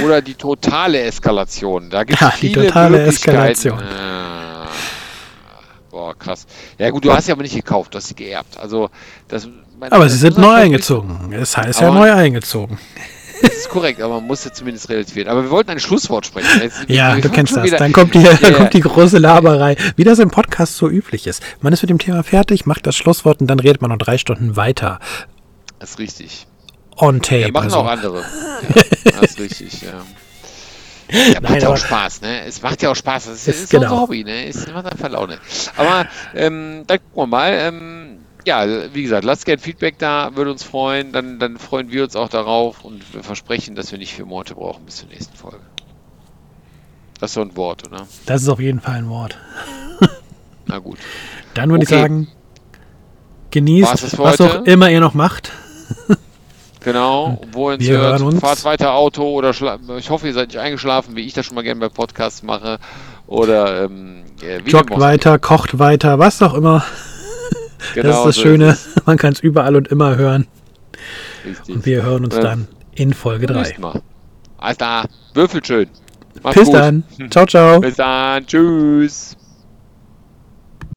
[0.05, 1.89] Oder die totale Eskalation.
[1.89, 3.80] Da gibt es ja, viele die totale Eskalation.
[3.80, 4.67] Äh,
[5.91, 6.45] boah, krass.
[6.78, 8.57] Ja gut, du hast sie aber nicht gekauft, du hast sie geerbt.
[8.57, 8.89] Also
[9.28, 9.47] das.
[9.89, 11.34] aber sie sind neu eingezogen.
[11.34, 12.80] Es das heißt ja neu eingezogen.
[13.44, 15.30] Das ist korrekt, aber man muss ja zumindest relativieren.
[15.30, 16.62] Aber wir wollten ein Schlusswort sprechen.
[16.62, 17.64] Jetzt, Ja, wir du kennst das.
[17.64, 18.58] wieder- Dann kommt die, dann ja.
[18.58, 19.76] kommt die große Laberei.
[19.96, 21.44] Wie das im Podcast so üblich ist.
[21.62, 24.18] Man ist mit dem Thema fertig, macht das Schlusswort und dann redet man noch drei
[24.18, 25.00] Stunden weiter.
[25.80, 26.48] Das ist richtig.
[26.98, 27.41] On tape.
[27.41, 27.78] Ja, machen also.
[27.80, 28.24] auch andere.
[29.06, 29.89] Ja, das ist richtig, ja.
[31.12, 32.46] Ja, macht Nein, ja auch Spaß, ne?
[32.46, 33.26] Es macht ja auch Spaß.
[33.26, 33.91] Das ist, ist so genau.
[33.91, 34.48] unser Hobby, ne?
[34.48, 35.38] Es macht einfach Laune.
[35.76, 37.52] Aber ähm, dann gucken wir mal.
[37.54, 38.12] Ähm,
[38.46, 41.12] ja, wie gesagt, lasst gerne Feedback da, würde uns freuen.
[41.12, 44.56] Dann, dann freuen wir uns auch darauf und wir versprechen, dass wir nicht vier Monate
[44.56, 45.60] brauchen bis zur nächsten Folge.
[47.20, 48.06] Das ist so ein Wort, oder?
[48.26, 49.38] Das ist auf jeden Fall ein Wort.
[50.66, 50.98] Na gut.
[51.54, 51.96] Dann würde Okay.
[51.96, 52.28] ich sagen,
[53.52, 54.62] genießt, was heute?
[54.62, 55.52] auch immer ihr noch macht.
[56.82, 58.39] Genau, wo ihr uns Wir hört, uns.
[58.39, 59.52] fahrt weiter Auto oder
[59.98, 62.80] ich hoffe, ihr seid nicht eingeschlafen, wie ich das schon mal gerne bei Podcasts mache.
[63.28, 64.24] Oder ähm,
[64.66, 66.84] Joggt weiter, kocht weiter, was auch immer.
[67.96, 68.02] Sei.
[68.02, 68.66] das ist Genau das so Schöne.
[68.70, 68.88] es.
[69.06, 70.48] Man kann es überall und immer hören.
[71.46, 71.76] Richtig.
[71.76, 72.42] Und wir hören uns Ja.
[72.42, 73.62] dann in Folge Bis 3.
[73.62, 74.02] nächsten Mal.
[74.58, 75.06] Alles klar.
[75.34, 75.90] Würfel schön.
[76.42, 76.76] Macht's Bis gut.
[76.76, 77.04] dann.
[77.30, 77.80] Ciao, ciao.
[77.80, 78.46] Bis dann.
[78.46, 79.36] Tschüss.